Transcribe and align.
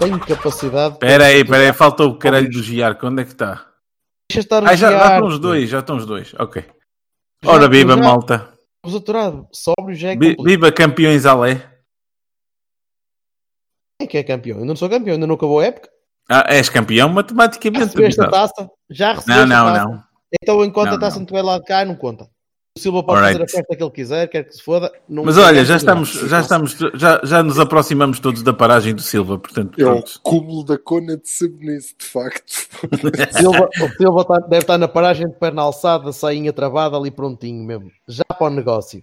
Tenho 0.00 0.18
capacidade. 0.20 0.94
Espera 0.94 1.26
aí, 1.26 1.40
espera 1.42 1.62
aí, 1.68 1.72
falta 1.72 2.04
o 2.04 2.18
caralho 2.18 2.50
do 2.50 2.62
Giarco. 2.62 3.06
Onde 3.06 3.22
é 3.22 3.24
que 3.24 3.32
está? 3.32 3.66
Deixa 4.30 4.40
estar 4.40 4.62
o 4.62 4.66
Ah, 4.66 4.74
já, 4.76 4.90
já 4.90 5.14
estão 5.14 5.28
os 5.28 5.38
dois, 5.38 5.68
já 5.70 5.78
estão 5.80 5.96
os 5.96 6.06
dois. 6.06 6.34
Ok. 6.38 6.64
Já- 7.44 7.50
Ora, 7.50 7.68
viva, 7.68 7.96
já- 7.96 8.02
malta. 8.02 8.52
Aturar. 8.84 9.32
Sóbrio 9.52 9.94
já 9.94 10.10
é. 10.12 10.16
Viva 10.16 10.72
campeões 10.72 11.26
Alé. 11.26 11.56
Quem 14.00 14.06
é 14.06 14.10
que 14.10 14.18
é 14.18 14.22
campeão? 14.24 14.56
Ainda 14.58 14.68
não 14.68 14.76
sou 14.76 14.88
campeão, 14.88 15.14
ainda 15.14 15.26
não 15.26 15.34
acabou 15.34 15.60
a 15.60 15.66
época. 15.66 15.88
Ah, 16.30 16.44
és 16.48 16.68
campeão 16.68 17.08
matematicamente. 17.08 17.84
Recebeste 17.86 18.20
a 18.22 18.28
taça? 18.30 18.70
Já 18.88 19.12
recebeste 19.12 19.46
Não, 19.48 19.56
a 19.58 19.64
não, 19.64 19.74
taça? 19.74 19.84
não. 19.88 20.04
Então, 20.42 20.64
enquanto 20.64 20.90
Não, 20.90 20.96
a 20.96 21.00
taça 21.00 21.16
não. 21.16 21.20
não 21.20 21.24
estiver 21.24 21.42
lá 21.42 21.58
de 21.58 21.64
cá, 21.64 21.84
não 21.84 21.96
conta. 21.96 22.28
O 22.76 22.80
Silva 22.80 23.02
pode 23.02 23.18
Alright. 23.18 23.32
fazer 23.40 23.44
a 23.44 23.48
festa 23.58 23.76
que 23.76 23.82
ele 23.82 23.90
quiser, 23.90 24.28
quer 24.28 24.44
que 24.44 24.54
se 24.54 24.62
foda. 24.62 24.92
Não 25.08 25.24
Mas 25.24 25.36
olha, 25.36 25.64
já 25.64 25.76
estamos, 25.76 26.10
já 26.12 26.40
estamos, 26.40 26.76
já, 26.94 27.20
já 27.24 27.42
nos 27.42 27.58
aproximamos 27.58 28.20
todos 28.20 28.44
da 28.44 28.52
paragem 28.52 28.94
do 28.94 29.02
Silva, 29.02 29.38
portanto, 29.38 29.80
É 29.80 29.84
o 29.84 30.04
cúmulo 30.22 30.64
da 30.64 30.78
cona 30.78 31.16
de 31.16 31.28
Sebenice, 31.28 31.96
de 31.98 32.06
facto. 32.06 32.68
O 32.84 32.86
Silva, 33.36 33.68
o 33.82 33.88
Silva 33.96 34.24
tá- 34.24 34.38
deve 34.46 34.62
estar 34.62 34.78
na 34.78 34.86
paragem 34.86 35.26
de 35.26 35.34
perna 35.34 35.62
alçada, 35.62 36.12
sainha 36.12 36.52
travada 36.52 36.96
ali 36.96 37.10
prontinho 37.10 37.64
mesmo. 37.64 37.90
Já 38.06 38.22
para 38.24 38.46
o 38.46 38.50
negócio. 38.50 39.02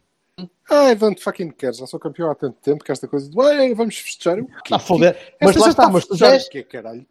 Ai, 0.69 0.95
don't 0.95 1.21
fucking 1.21 1.49
care, 1.51 1.73
já 1.73 1.85
sou 1.87 1.99
campeão 1.99 2.31
há 2.31 2.35
tanto 2.35 2.55
tempo 2.61 2.83
que 2.85 2.91
esta 2.91 3.07
coisa 3.07 3.29
de 3.29 3.41
"Ai, 3.41 3.73
vamos 3.73 3.97
festejar. 3.97 4.37
Está 4.63 4.77
a 4.77 4.79
foder. 4.79 5.17
Mas 5.41 5.55
lá 5.57 5.69
está, 5.69 5.85
a 5.85 5.89
mas 5.89 6.05
tu 6.05 6.15
já 6.15 6.31
és, 6.33 6.47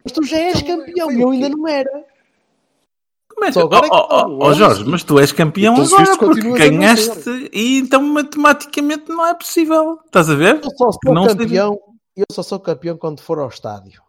mas 0.03 0.11
tu 0.11 0.23
já 0.25 0.37
és 0.37 0.61
campeão 0.63 1.11
e 1.11 1.21
eu 1.21 1.29
ainda 1.29 1.49
não 1.49 1.67
era. 1.67 1.89
É 3.41 3.45
que- 3.47 3.53
Só 3.53 3.61
agora 3.61 3.85
é 3.85 3.89
que- 3.89 3.95
oh, 3.95 4.07
oh, 4.09 4.39
oh, 4.47 4.53
Jorge, 4.53 4.83
mas 4.85 5.03
tu 5.03 5.19
és 5.19 5.31
campeão 5.31 5.75
Pelos 5.75 5.93
agora 5.93 6.17
porque 6.17 6.41
ganhaste 6.41 7.49
e 7.53 7.77
então 7.79 8.01
matematicamente 8.01 9.09
não 9.09 9.25
é 9.25 9.33
possível. 9.33 9.99
Estás 10.05 10.29
a 10.29 10.35
ver? 10.35 10.55
Eu 10.63 10.69
só 10.77 10.91
sou 10.91 11.13
não 11.13 11.23
seja- 11.23 11.35
campeão. 11.37 11.79
Eu 12.15 12.25
só 12.31 12.41
sou 12.43 12.59
campeão 12.59 12.97
quando 12.97 13.21
for 13.21 13.37
ao 13.39 13.47
estádio. 13.47 14.01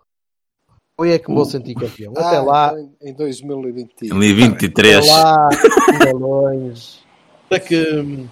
Foi 0.98 1.10
é 1.12 1.18
que 1.18 1.28
me 1.28 1.36
vou 1.36 1.44
sentir 1.44 1.74
campeão. 1.74 2.12
Até 2.16 2.36
Ah, 2.38 2.42
lá, 2.42 2.72
então 2.72 2.88
em- 3.02 3.10
Em 3.10 3.14
2021. 3.14 4.22
Em 4.22 4.34
23. 4.34 5.08
até 5.08 5.12
lá. 5.12 5.48
É 7.50 7.58
que 7.58 7.76
hum, 8.00 8.26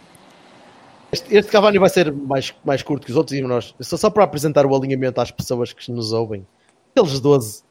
este, 1.11 1.35
este 1.37 1.51
Cavani 1.51 1.79
vai 1.79 1.89
ser 1.89 2.13
mais, 2.13 2.55
mais 2.65 2.83
curto 2.83 3.07
que 3.07 3.11
os 3.13 3.17
outros 3.17 3.39
e 3.39 3.41
nós. 3.43 3.75
Só, 3.81 3.97
só 3.97 4.11
para 4.11 4.25
apresentar 4.25 4.67
o 4.67 4.75
alinhamento 4.77 5.21
às 5.21 5.31
pessoas 5.31 5.73
que 5.73 5.91
nos 5.91 6.13
ouvem. 6.13 6.47
Aqueles 6.95 7.19
12. 7.21 7.63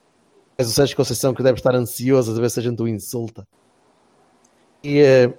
És 0.57 0.67
o 0.67 0.71
Sérgio 0.71 0.95
Conceição 0.95 1.33
que 1.33 1.43
deve 1.43 1.57
estar 1.57 1.75
ansioso 1.75 2.31
a 2.31 2.39
ver 2.41 2.49
se 2.49 2.59
a 2.59 2.63
gente 2.63 2.81
o 2.81 2.87
insulta. 2.87 3.45
E 4.83 4.99
eh, 4.99 5.33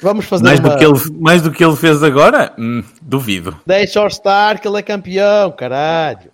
vamos 0.00 0.24
fazer 0.24 0.42
Mais 0.42 0.58
uma... 0.58 0.70
do, 0.70 0.78
que 0.78 0.84
ele, 0.84 1.20
mais 1.20 1.42
do 1.42 1.52
que 1.52 1.64
ele 1.64 1.76
fez 1.76 2.02
agora? 2.02 2.54
Hum, 2.58 2.82
duvido. 3.00 3.60
Deixa-o 3.64 4.06
estar 4.06 4.58
que 4.58 4.66
ele 4.66 4.78
é 4.78 4.82
campeão, 4.82 5.52
caralho. 5.52 6.32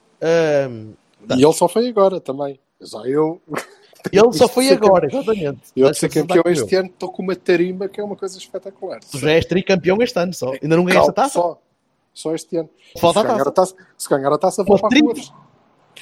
Hum, 0.71 0.93
E 1.37 1.45
ele 1.45 1.53
só 1.53 1.69
foi 1.69 1.89
agora 1.89 2.21
também. 2.21 2.59
Já 2.81 3.01
eu. 3.01 3.43
ele 4.11 4.33
só 4.33 4.47
foi 4.49 4.71
agora, 4.71 5.07
exatamente. 5.07 5.63
Eu 5.77 5.91
de 5.91 5.99
ser 5.99 6.09
campeão 6.09 6.45
este 6.47 6.75
ano 6.77 6.89
estou 6.89 7.11
com 7.11 7.23
uma 7.23 7.37
tarimba 7.37 7.89
que 7.89 8.01
é 8.01 8.05
uma 8.05 8.17
coisa 8.17 8.39
espetacular. 8.39 9.01
Tu 9.01 9.19
já 9.19 9.33
és 9.33 9.45
tricampeão 9.45 10.01
este 10.01 10.19
ano 10.19 10.33
só. 10.33 10.53
Ainda 10.63 10.77
não 10.77 10.85
ganhaste 10.85 11.11
a 11.11 11.13
taça? 11.13 11.35
Só, 11.35 11.61
só 12.15 12.35
este 12.35 12.57
ano. 12.57 12.71
Falta 12.99 13.21
a 13.21 13.23
se, 13.23 13.29
ganhar 13.29 13.45
taça. 13.45 13.51
a 13.51 13.53
taça 13.53 13.89
se 13.97 14.09
ganhar 14.09 14.33
a 14.33 14.39
taça, 14.39 14.65
vou 14.65 14.79
para 14.79 14.97
a 14.97 15.01
rua. 15.01 15.15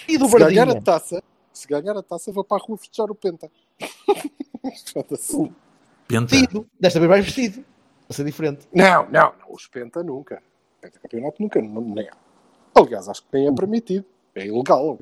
E 0.07 0.19
do 0.19 0.29
Se 0.29 0.39
ganhar 0.39 0.69
a 0.69 0.81
taça, 0.81 1.23
se 1.57 1.67
ganhar 1.67 1.97
a 1.97 2.03
taça, 2.03 2.33
vou 2.33 2.45
para 2.45 2.63
a 2.63 2.67
rua 2.67 2.77
festejar 2.77 3.11
o 3.11 3.15
Penta. 3.15 3.51
Penta. 6.09 6.37
Vestido. 6.37 6.67
Desta 6.79 7.01
vez 7.01 7.09
vais 7.09 7.25
vestido. 7.25 7.65
Vai 8.09 8.17
ser 8.17 8.25
diferente. 8.25 8.69
Não, 8.73 9.05
não, 9.11 9.33
não. 9.39 9.53
Os 9.53 9.67
Penta 9.67 10.03
nunca. 10.03 10.43
Penta 10.81 10.99
campeonato 10.99 11.43
nunca. 11.43 11.61
Não, 11.61 11.81
nem. 11.81 12.09
Aliás, 12.75 13.09
acho 13.09 13.23
que 13.23 13.29
nem 13.33 13.49
é 13.49 13.53
permitido. 13.53 14.05
É 14.35 14.47
ilegal. 14.47 14.99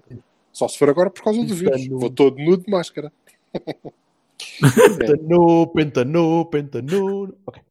Só 0.52 0.68
se 0.68 0.78
for 0.78 0.88
agora 0.88 1.10
por 1.10 1.22
causa 1.24 1.44
do 1.44 1.54
vírus. 1.54 1.86
é. 1.86 1.88
Vou 1.88 2.10
todo 2.10 2.38
nu 2.38 2.56
de 2.56 2.70
máscara. 2.70 3.12
Pentanu, 4.98 5.66
pentanu, 5.68 6.46
pentanu. 6.46 7.36
Ok. 7.46 7.62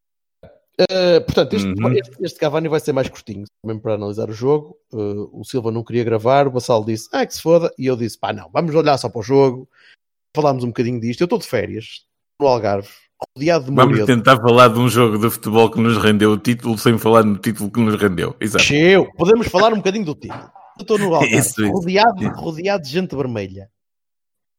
Eh, 0.78 1.20
portanto, 1.20 1.54
este, 1.54 1.68
Uhum. 1.68 1.92
este, 1.92 2.16
este 2.20 2.38
Cavani 2.40 2.68
vai 2.68 2.80
ser 2.80 2.92
mais 2.92 3.08
curtinho, 3.08 3.44
mesmo 3.64 3.80
para 3.80 3.94
analisar 3.94 4.28
o 4.28 4.32
jogo. 4.32 4.76
Eh, 4.92 4.96
o 5.32 5.44
Silva 5.44 5.70
não 5.70 5.84
queria 5.84 6.02
gravar, 6.02 6.48
o 6.48 6.50
Bassal 6.50 6.84
disse, 6.84 7.08
ah, 7.12 7.24
que 7.24 7.34
se 7.34 7.40
foda, 7.42 7.72
e 7.78 7.86
eu 7.86 7.96
disse, 7.96 8.18
pá, 8.18 8.32
não, 8.32 8.50
vamos 8.52 8.74
olhar 8.74 8.98
só 8.98 9.08
para 9.08 9.20
o 9.20 9.22
jogo, 9.22 9.68
falámos 10.34 10.64
um 10.64 10.68
bocadinho 10.68 11.00
disto. 11.00 11.20
Eu 11.20 11.26
estou 11.26 11.38
de 11.38 11.46
férias, 11.46 12.06
no 12.40 12.48
Algarve, 12.48 12.88
rodeado 13.36 13.66
de 13.66 13.70
Vamos 13.72 14.04
tentar 14.04 14.36
falar 14.36 14.68
de 14.68 14.80
um 14.80 14.88
jogo 14.88 15.16
de 15.18 15.30
futebol 15.30 15.70
que 15.70 15.80
nos 15.80 15.96
rendeu 15.96 16.32
o 16.32 16.38
título 16.38 16.76
sem 16.76 16.98
falar 16.98 17.24
no 17.24 17.38
título 17.38 17.70
que 17.70 17.80
nos 17.80 17.94
rendeu. 17.94 18.34
Exato. 18.40 18.64
Cheu, 18.64 19.08
podemos 19.16 19.46
falar 19.46 19.72
um 19.72 19.76
bocadinho 19.76 20.04
do 20.04 20.14
título. 20.14 20.50
Eu 20.76 20.82
estou 20.82 20.98
no 20.98 21.14
Algarve, 21.14 21.36
Isso, 21.36 21.62
isso. 21.62 21.72
Rodeado, 21.72 22.28
rodeado 22.30 22.82
de 22.82 22.90
gente 22.90 23.14
vermelha. 23.14 23.70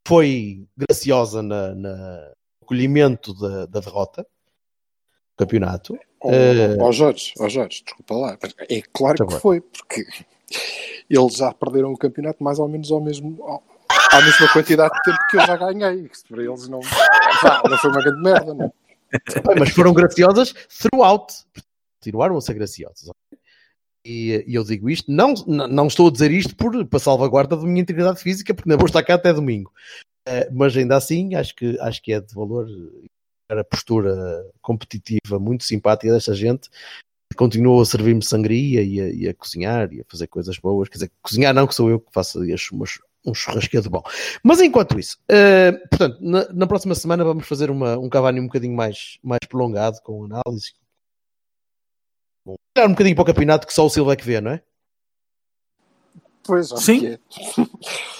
Foi 0.08 0.66
graciosa 0.78 1.44
na, 1.44 1.76
na 1.76 2.32
acolhimento 2.62 3.34
da, 3.34 3.66
da 3.66 3.80
derrota 3.82 4.26
campeonato. 5.38 5.97
Ó 6.22 6.31
Eh, 6.31 6.78
ó 6.79 6.91
Jorge, 6.91 7.34
ó 7.40 7.47
Jorge, 7.50 7.84
desculpa 7.84 8.16
lá. 8.16 8.38
É 8.69 8.81
claro 8.94 9.18
Tá 9.18 9.25
que 9.25 9.31
bem. 9.31 9.40
foi, 9.40 9.62
porque 9.62 10.06
eles 11.09 11.35
já 11.35 11.53
perderam 11.53 11.91
o 11.94 11.97
campeonato 11.97 12.44
mais 12.44 12.57
ou 12.59 12.68
menos 12.68 12.91
ao 12.91 13.01
mesmo, 13.01 13.38
ao- 13.44 13.63
à 14.12 14.22
mesma 14.22 14.51
quantidade 14.51 14.94
de 14.96 15.01
tempo 15.03 15.18
que 15.29 15.38
eu 15.38 15.41
já 15.46 15.56
ganhei. 15.57 16.09
Isso 16.12 16.23
para 16.28 16.44
eles 16.44 16.68
não, 16.68 16.79
não 17.69 17.78
foi 17.78 17.90
uma 17.91 18.01
grande 18.01 18.22
merda, 18.22 18.53
não. 18.53 18.73
Bem, 19.46 19.56
mas 19.59 19.69
foram 19.69 19.94
graciosas 19.94 20.53
throughout. 20.79 21.34
Continuaram 22.00 22.38
a 22.38 22.41
ser 22.41 22.53
graciosas. 22.56 23.09
E, 24.06 24.44
e 24.47 24.53
eu 24.56 24.63
digo 24.63 24.90
isto, 24.90 25.12
não, 25.12 25.34
não 25.47 25.88
estou 25.88 26.07
a 26.07 26.12
dizer 26.12 26.31
isto 26.31 26.56
por, 26.56 26.85
para 26.85 27.00
salvaguarda 27.00 27.56
da 27.57 27.63
minha 27.63 27.81
integridade 27.81 28.19
física, 28.19 28.53
porque 28.53 28.69
não 28.69 28.78
vou 28.78 28.85
estar 28.85 29.02
cá 29.03 29.16
até 29.16 29.34
domingo. 29.34 29.72
Eh, 30.28 30.47
mas 30.52 30.75
ainda 30.78 30.96
assim, 30.96 31.34
acho 31.35 31.56
que, 31.56 31.78
acho 31.79 32.02
que 32.03 32.13
é 32.13 32.19
de 32.22 32.34
valor 32.34 32.67
a 33.50 33.63
postura 33.63 34.45
competitiva 34.61 35.39
muito 35.39 35.63
simpática 35.63 36.11
desta 36.11 36.33
gente 36.33 36.69
que 37.31 37.38
continua 37.38 37.81
a 37.81 37.85
servir-me 37.85 38.23
sangria 38.23 38.81
e 38.81 39.00
a, 39.01 39.09
e 39.09 39.28
a 39.28 39.33
cozinhar 39.33 39.91
e 39.94 40.01
a 40.01 40.06
fazer 40.07 40.28
coisas 40.28 40.57
boas. 40.57 40.89
Quer 40.89 40.95
dizer, 40.95 41.11
cozinhar 41.22 41.53
não, 41.53 41.67
que 41.67 41.75
sou 41.75 41.89
eu 41.89 42.00
que 42.00 42.11
faço 42.11 42.41
as- 42.53 42.72
umas- 42.72 43.00
um 43.25 43.34
churrasqueado 43.34 43.89
bom. 43.89 44.03
Mas 44.44 44.61
enquanto 44.61 45.00
isso, 45.00 45.17
eh, 45.28 45.72
portanto, 45.89 46.17
na, 46.22 46.47
na 46.53 46.67
próxima 46.67 46.94
semana 46.95 47.23
vamos 47.23 47.47
fazer 47.47 47.69
uma, 47.72 47.97
um 47.97 48.07
Cavani 48.09 48.39
um 48.39 48.45
bocadinho 48.45 48.75
mais, 48.75 49.17
mais 49.23 49.39
prolongado, 49.50 50.00
com 50.03 50.25
análise. 50.25 50.73
Bom, 52.45 52.55
olhar 52.78 52.88
um 52.88 52.91
bocadinho 52.91 53.16
para 53.16 53.23
o 53.23 53.25
campeonato 53.25 53.66
que 53.67 53.73
só 53.73 53.85
o 53.85 53.89
Silva 53.89 54.13
é 54.13 54.16
que 54.16 54.25
vê, 54.25 54.39
não 54.39 54.51
é? 54.51 54.61
Pois, 56.44 56.72
acho 56.72 56.81
Sim. 56.84 57.07
é. 57.07 57.19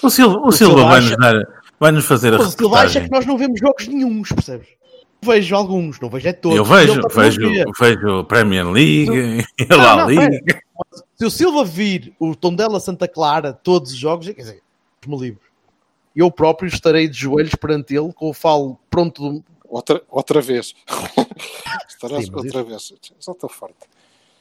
O 0.02 0.10
Silva, 0.10 0.38
o 0.38 0.48
O 0.48 0.52
Silva 0.52 0.74
Silva 0.74 0.82
vai-nos 0.88 1.12
acha- 1.12 1.16
dar, 1.16 1.62
vai-nos 1.78 2.04
fazer 2.04 2.34
a 2.34 2.38
o 2.40 2.50
Silva 2.50 2.80
acha 2.80 3.00
que 3.00 3.10
nós 3.10 3.24
não 3.24 3.38
vemos 3.38 3.60
jogos 3.60 3.86
nenhuns, 3.86 4.30
percebes? 4.32 4.66
Vejo 5.26 5.56
alguns, 5.56 6.00
não 6.00 6.08
vejo 6.08 6.28
é 6.28 6.32
todos. 6.32 6.56
Eu 6.56 6.64
vejo, 6.64 7.00
vejo, 7.14 7.72
vejo 7.78 8.24
Premier 8.24 8.64
League, 8.70 9.44
Não, 9.68 9.76
La 9.78 9.96
não, 9.96 10.08
Liga. 10.08 10.62
Se 11.16 11.24
o 11.24 11.30
Silva 11.30 11.64
vir 11.64 12.14
o 12.18 12.34
Tondela 12.36 12.78
Santa 12.80 13.08
Clara 13.08 13.52
todos 13.52 13.92
os 13.92 13.96
jogos, 13.98 14.26
quer 14.26 14.34
dizer, 14.34 14.62
me 15.06 15.18
livre. 15.18 15.40
Eu 16.14 16.30
próprio 16.30 16.68
estarei 16.68 17.08
de 17.08 17.18
joelhos 17.18 17.54
perante 17.54 17.94
ele, 17.94 18.12
com 18.12 18.30
o 18.30 18.32
falo 18.32 18.78
pronto 18.88 19.30
do, 19.30 19.44
Outra, 19.68 20.00
outra 20.08 20.40
vez. 20.40 20.74
Estarás 21.88 22.26
Sim, 22.26 22.30
outra 22.34 22.62
vez. 22.62 22.92
Já 23.20 23.32
estou. 23.32 23.50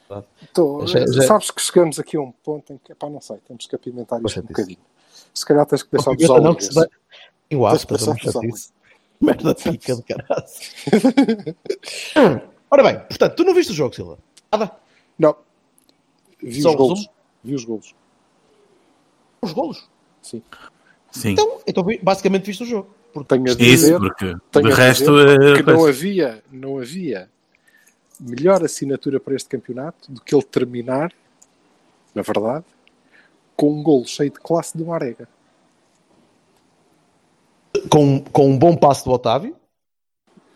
Claro. 0.07 0.25
Estou- 0.41 0.85
Já- 0.87 1.05
já- 1.07 1.21
Sabes 1.23 1.49
que 1.49 1.61
chegamos 1.61 1.97
aqui 1.99 2.15
a 2.15 2.21
um 2.21 2.31
ponto 2.31 2.71
em 2.71 2.77
que, 2.77 2.93
pá, 2.93 3.09
não 3.09 3.19
sei, 3.19 3.37
temos 3.47 3.65
que 3.65 3.75
apimentar 3.75 4.21
isto 4.23 4.39
um 4.39 4.43
bocadinho. 4.43 4.77
Se 5.33 5.45
calhar 5.45 5.65
tens 5.65 5.81
que 5.83 5.91
deixar 5.91 6.11
de 6.11 6.17
Pimenta 6.17 6.33
usar 6.33 6.41
não 6.43 6.59
se 6.59 6.69
Tens 7.49 7.59
Wafta, 7.59 7.97
que 8.15 8.29
Merda 9.21 9.55
pica 9.55 9.95
de 9.95 10.03
caralho. 10.03 10.45
Ora 12.69 12.83
bem, 12.83 12.99
portanto, 13.07 13.35
tu 13.35 13.43
não 13.43 13.53
viste 13.53 13.71
o 13.71 13.75
jogo, 13.75 13.95
Silva? 13.95 14.17
Nada. 14.51 14.71
Não. 15.17 15.35
Vi 16.41 16.61
Só 16.61 16.71
os 16.71 16.75
golos. 16.75 16.99
resumo? 16.99 17.15
Vi 17.43 17.55
os 17.55 17.63
golos. 17.63 17.95
Os 19.41 19.53
golos. 19.53 19.89
Sim. 20.21 20.41
Sim, 21.11 21.31
Então, 21.31 21.61
então 21.65 21.85
basicamente 22.03 22.45
viste 22.45 22.63
o 22.63 22.65
jogo. 22.65 22.89
Porque 23.13 23.29
Tenho 23.29 23.45
a 23.45 23.51
isso, 23.51 23.57
dizer, 23.57 23.97
porque 23.97 24.35
tenho 24.51 24.65
de 24.67 24.73
a 24.73 24.75
resto 24.75 25.05
dizer 25.05 25.53
é 25.53 25.55
que 25.55 25.63
não 25.63 25.85
havia, 25.85 26.43
não 26.51 26.77
havia 26.79 27.29
melhor 28.19 28.61
assinatura 28.63 29.21
para 29.21 29.35
este 29.35 29.47
campeonato 29.47 30.11
do 30.11 30.19
que 30.19 30.35
ele 30.35 30.43
terminar, 30.43 31.13
na 32.13 32.21
verdade, 32.21 32.65
com 33.55 33.71
um 33.71 33.81
golo 33.81 34.05
cheio 34.05 34.29
de 34.29 34.39
classe 34.39 34.77
do 34.77 34.85
Marega. 34.85 35.29
Com, 37.89 38.21
com 38.21 38.49
um 38.49 38.57
bom 38.57 38.75
passo 38.75 39.05
do 39.05 39.11
Otávio. 39.11 39.55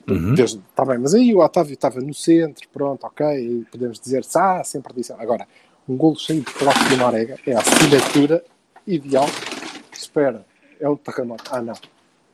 Uhum. 0.09 0.33
Desde, 0.33 0.59
tá 0.75 0.83
bem, 0.83 0.97
mas 0.97 1.13
aí 1.13 1.33
o 1.35 1.39
Otávio 1.39 1.73
estava 1.73 1.99
no 2.01 2.13
centro, 2.13 2.67
pronto, 2.73 3.05
ok, 3.05 3.25
e 3.37 3.65
podemos 3.65 3.99
dizer, 3.99 4.25
ah, 4.35 4.63
sempre 4.63 4.91
disse. 4.95 5.13
Agora, 5.13 5.47
um 5.87 5.95
golo 5.95 6.17
cheio 6.17 6.39
de 6.41 6.51
classe 6.51 6.89
do 6.89 6.97
Marega 6.97 7.37
é 7.45 7.53
a 7.53 7.59
assinatura 7.59 8.43
ideal. 8.87 9.27
Espera, 9.93 10.43
é 10.79 10.89
um 10.89 10.95
terremoto. 10.95 11.43
Ah, 11.51 11.61
não. 11.61 11.75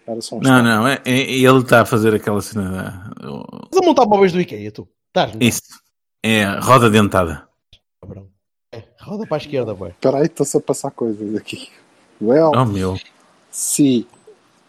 Era 0.08 0.22
só 0.22 0.36
um 0.36 0.40
Não, 0.40 0.60
estado. 0.60 0.64
não, 0.64 0.88
é, 0.88 1.02
é- 1.04 1.32
ele 1.32 1.60
está 1.60 1.82
a 1.82 1.86
fazer 1.86 2.14
aquela 2.14 2.42
cena. 2.42 3.12
da- 3.20 3.30
o- 3.32 3.44
Estás 3.66 3.82
a 3.84 3.86
montar 3.86 4.06
móveis 4.06 4.32
do 4.32 4.40
IKEA, 4.40 4.72
tu. 4.72 4.88
Estás, 5.08 5.34
não? 5.34 5.42
Isso. 5.42 5.62
É 6.24 6.46
roda 6.60 6.90
dentada. 6.90 7.48
É, 8.72 8.84
roda 9.02 9.26
para 9.28 9.38
a 9.38 9.40
esquerda, 9.40 9.74
boy. 9.74 9.90
Espera 9.90 10.18
aí, 10.20 10.26
estou-se 10.28 10.56
a 10.56 10.62
passar 10.62 10.92
coisas 10.92 11.36
aqui. 11.36 11.70
Well, 12.22 12.52
Oh 12.56 12.66
meu. 12.66 12.98
sim. 13.52 14.06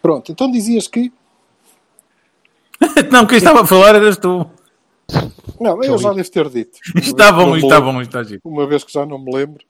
Pronto, 0.01 0.31
então 0.31 0.49
dizias 0.49 0.87
que. 0.87 1.11
Não, 3.11 3.25
quem 3.25 3.37
estava 3.37 3.61
a 3.61 3.67
falar 3.67 3.95
eras 3.95 4.17
tu. 4.17 4.49
Não, 5.59 5.81
eu 5.83 5.97
já 5.97 6.13
devo 6.13 6.31
ter 6.31 6.49
dito. 6.49 6.77
Está 6.95 7.31
bom, 7.31 7.55
está 7.55 7.81
bom, 7.81 8.01
está 8.01 8.23
giro. 8.23 8.41
Uma 8.43 8.67
vez 8.67 8.83
que 8.83 8.91
já 8.91 9.05
não 9.05 9.17
me 9.17 9.33
lembro. 9.33 9.63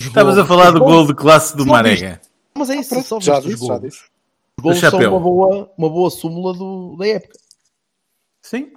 Estavas 0.00 0.36
a 0.36 0.44
falar 0.44 0.72
do 0.72 0.80
gol 0.80 1.06
de 1.06 1.14
classe 1.14 1.56
do 1.56 1.64
Não 1.64 1.72
Marega. 1.72 2.20
Mas 2.54 2.70
é 2.70 2.76
isso, 2.76 2.90
Pronto, 2.90 3.06
só 3.06 3.20
já 3.20 3.40
disse, 3.40 3.66
já 3.66 3.78
disse. 3.78 4.04
Os 4.58 4.62
golos 4.62 4.78
Do 4.78 4.80
são 4.80 4.90
chapéu. 4.90 5.10
uma 5.10 5.20
boa, 5.20 5.72
uma 5.78 5.88
boa 5.88 6.10
súmula 6.10 6.52
do, 6.52 6.96
da 6.96 7.06
época. 7.06 7.38
Sim. 8.42 8.72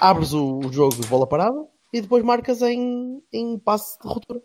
Abres 0.00 0.32
o, 0.32 0.58
o 0.58 0.72
jogo 0.72 0.94
de 0.94 1.06
bola 1.08 1.26
parada 1.26 1.66
e 1.92 2.00
depois 2.00 2.24
marcas 2.24 2.60
em, 2.62 3.22
em 3.32 3.58
passe 3.58 3.98
de 4.00 4.08
ruptura. 4.08 4.42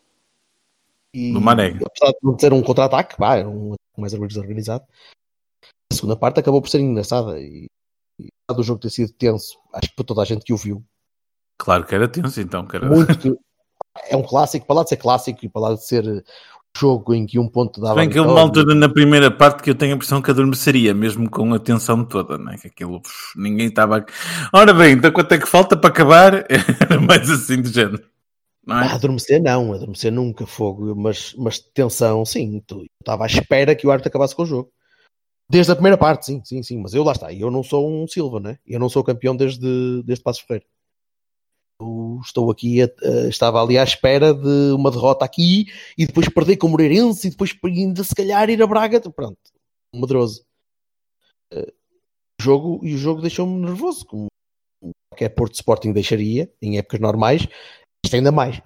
E, 1.13 1.33
Do 1.33 1.41
Marega. 1.41 1.85
Apesar 1.85 2.11
de 2.11 2.19
não 2.23 2.37
ser 2.37 2.53
um 2.53 2.61
contra-ataque, 2.61 3.17
pá, 3.17 3.37
era 3.37 3.49
um 3.49 3.75
mais 3.99 4.13
desorganizado. 4.13 4.85
A 5.91 5.95
segunda 5.95 6.15
parte 6.15 6.39
acabou 6.39 6.61
por 6.61 6.69
ser 6.69 6.79
engraçada 6.79 7.39
e, 7.39 7.67
e 8.19 8.53
do 8.53 8.63
jogo 8.63 8.79
ter 8.79 8.89
sido 8.89 9.11
tenso, 9.13 9.59
acho 9.73 9.89
que 9.89 9.95
para 9.95 10.05
toda 10.05 10.21
a 10.21 10.25
gente 10.25 10.43
que 10.43 10.53
o 10.53 10.57
viu, 10.57 10.83
Claro 11.59 11.85
que 11.85 11.93
era 11.93 12.07
tenso, 12.07 12.39
então. 12.39 12.65
Era... 12.73 12.87
muito 12.87 13.37
é 14.09 14.15
um 14.15 14.23
clássico, 14.23 14.65
para 14.65 14.77
lá 14.77 14.83
de 14.83 14.89
ser 14.89 14.97
clássico 14.97 15.45
e 15.45 15.49
para 15.49 15.61
lá 15.61 15.73
de 15.73 15.85
ser 15.85 16.05
uh, 16.07 16.23
jogo 16.77 17.13
em 17.13 17.25
que 17.25 17.37
um 17.37 17.49
ponto 17.49 17.81
dava. 17.81 17.95
Bem 17.95 18.09
que 18.09 18.17
houve 18.17 18.31
uma 18.31 18.39
altura 18.39 18.73
na 18.73 18.87
primeira 18.87 19.29
parte 19.29 19.61
que 19.61 19.69
eu 19.69 19.75
tenho 19.75 19.93
a 19.93 19.95
impressão 19.95 20.21
que 20.21 20.31
adormeceria, 20.31 20.93
mesmo 20.93 21.29
com 21.29 21.53
a 21.53 21.59
tensão 21.59 22.05
toda, 22.05 22.37
né? 22.37 22.55
que 22.57 22.67
aquilo 22.67 23.01
ninguém 23.35 23.67
estava. 23.67 24.05
Ora 24.53 24.73
bem, 24.73 24.93
então 24.93 25.11
quanto 25.11 25.33
é 25.33 25.37
que 25.37 25.45
falta 25.45 25.75
para 25.75 25.89
acabar? 25.89 26.45
Era 26.79 27.01
mais 27.01 27.29
assim 27.29 27.61
do 27.61 27.67
género. 27.67 28.03
Não 28.69 28.75
Ah, 28.75 28.85
é? 28.85 28.91
adormecer 28.93 29.41
não, 29.41 29.73
adormecer 29.73 30.11
nunca, 30.11 30.45
fogo, 30.45 30.95
mas, 30.95 31.33
mas 31.33 31.57
tensão, 31.59 32.23
sim, 32.23 32.61
estava 33.01 33.23
à 33.23 33.27
espera 33.27 33.75
que 33.75 33.87
o 33.87 33.91
árbitro 33.91 34.09
acabasse 34.09 34.35
com 34.35 34.43
o 34.43 34.45
jogo. 34.45 34.71
Desde 35.49 35.71
a 35.71 35.75
primeira 35.75 35.97
parte, 35.97 36.27
sim, 36.27 36.41
sim, 36.45 36.61
sim, 36.61 36.77
mas 36.77 36.93
eu 36.93 37.03
lá 37.03 37.11
está, 37.13 37.33
eu 37.33 37.49
não 37.49 37.63
sou 37.63 37.89
um 37.89 38.07
Silva, 38.07 38.39
né? 38.39 38.59
Eu 38.67 38.79
não 38.79 38.87
sou 38.87 39.03
campeão 39.03 39.35
desde, 39.35 40.03
desde 40.03 40.23
Passos 40.23 40.43
Ferreira. 40.43 40.67
Eu 41.81 42.19
estou 42.23 42.51
aqui, 42.51 42.81
a- 42.83 42.85
a- 42.85 43.27
estava 43.29 43.59
ali 43.59 43.77
à 43.77 43.83
espera 43.83 44.33
de 44.33 44.71
uma 44.73 44.91
derrota 44.91 45.25
aqui 45.25 45.65
e 45.97 46.05
depois 46.05 46.29
perder 46.29 46.57
com 46.57 46.67
o 46.67 46.69
Moreirense 46.69 47.27
e 47.27 47.31
depois 47.31 47.57
ainda 47.63 48.03
se 48.03 48.13
calhar 48.13 48.49
ir 48.49 48.61
a 48.61 48.67
Braga, 48.67 48.99
pronto, 49.09 49.39
medroso. 49.95 50.43
Eh, 51.51 51.73
O 52.39 52.43
jogo, 52.43 52.79
e 52.85 52.93
o 52.93 52.97
jogo 52.97 53.21
deixou-me 53.21 53.59
nervoso, 53.65 54.05
como 54.05 54.27
qualquer 55.11 55.29
Porto 55.29 55.55
Sporting 55.55 55.91
deixaria, 55.91 56.49
em 56.61 56.77
épocas 56.77 56.99
normais, 57.01 57.47
isto 58.05 58.15
ainda 58.15 58.31
mais. 58.31 58.61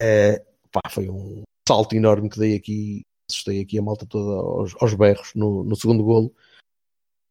Eh, 0.00 0.42
pá, 0.72 0.80
foi 0.90 1.08
um 1.08 1.42
salto 1.68 1.94
enorme 1.94 2.28
que 2.28 2.38
dei 2.38 2.54
aqui, 2.56 3.02
assustei 3.30 3.60
aqui 3.60 3.78
a 3.78 3.82
malta 3.82 4.06
toda 4.06 4.30
aos, 4.40 4.74
aos 4.80 4.94
berros 4.94 5.32
no, 5.34 5.64
no 5.64 5.76
segundo 5.76 6.02
golo. 6.04 6.32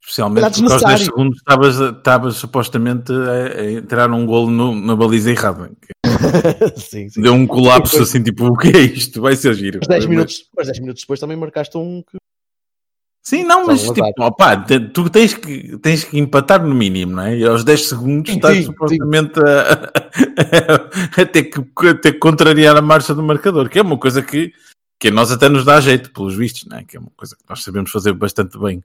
Especialmente 0.03 0.44
Era 0.45 0.51
porque 0.51 0.61
aos 0.63 0.69
10 0.71 0.81
desnecessário. 0.81 1.05
segundos 1.05 1.38
estavas, 1.39 1.79
estavas 1.97 2.35
supostamente 2.38 3.11
a, 3.11 3.59
a 3.61 3.71
entrar 3.71 4.11
um 4.11 4.25
golo 4.25 4.49
no- 4.49 4.75
na 4.75 4.95
baliza 4.95 5.31
errada. 5.31 5.71
sim, 6.77 7.09
sim. 7.09 7.21
Deu 7.21 7.33
um 7.33 7.45
colapso 7.47 8.01
assim, 8.01 8.23
tipo, 8.23 8.45
o 8.45 8.55
que 8.57 8.69
é 8.69 8.79
isto? 8.81 9.21
Vai 9.21 9.35
ser 9.35 9.53
giro. 9.55 9.79
Mas 9.81 9.88
10 9.89 10.05
Mas- 10.05 10.09
minutos, 10.09 10.49
mas 10.55 10.67
10 10.67 10.79
minutos 10.79 11.01
depois 11.01 11.19
também 11.19 11.35
marcaste 11.35 11.77
um 11.77 12.01
que 12.03 12.17
Sim, 13.27 13.44
não, 13.44 13.65
mas 13.68 13.81
tipo, 13.81 13.94
te- 14.65 14.79
tu 14.79 15.09
tens 15.09 15.33
que, 15.33 15.77
tens 15.79 16.06
que 16.06 16.18
empatar 16.18 16.65
no 16.65 16.74
mínimo, 16.74 17.12
não 17.12 17.24
é? 17.24 17.38
E 17.38 17.44
aos 17.45 17.62
10 17.62 17.89
segundos 17.89 18.31
Sim, 18.31 18.38
estás 18.38 18.56
sim, 18.56 18.63
supostamente 18.63 19.38
a, 19.41 19.91
a 21.21 21.25
ter 21.25 21.44
que, 21.44 21.59
a 21.59 21.94
ter 21.94 22.13
que 22.13 22.19
contrariar 22.19 22.77
a 22.77 22.81
marcha 22.81 23.13
do 23.13 23.21
marcador, 23.21 23.68
que 23.68 23.79
é 23.79 23.81
uma 23.81 23.97
coisa 23.97 24.21
que, 24.21 24.53
que 24.97 25.09
a 25.09 25.12
nós 25.12 25.29
até 25.29 25.50
nos 25.50 25.65
dá 25.65 25.77
jeito, 25.81 26.09
pelos 26.13 26.35
vistos, 26.35 26.68
não 26.69 26.77
é? 26.77 26.85
Que 26.85 26.95
é 26.95 27.01
uma 27.01 27.12
coisa 27.18 27.35
que 27.35 27.44
nós 27.50 27.62
sabemos 27.62 27.91
fazer 27.91 28.13
bastante 28.13 28.57
bem. 28.57 28.81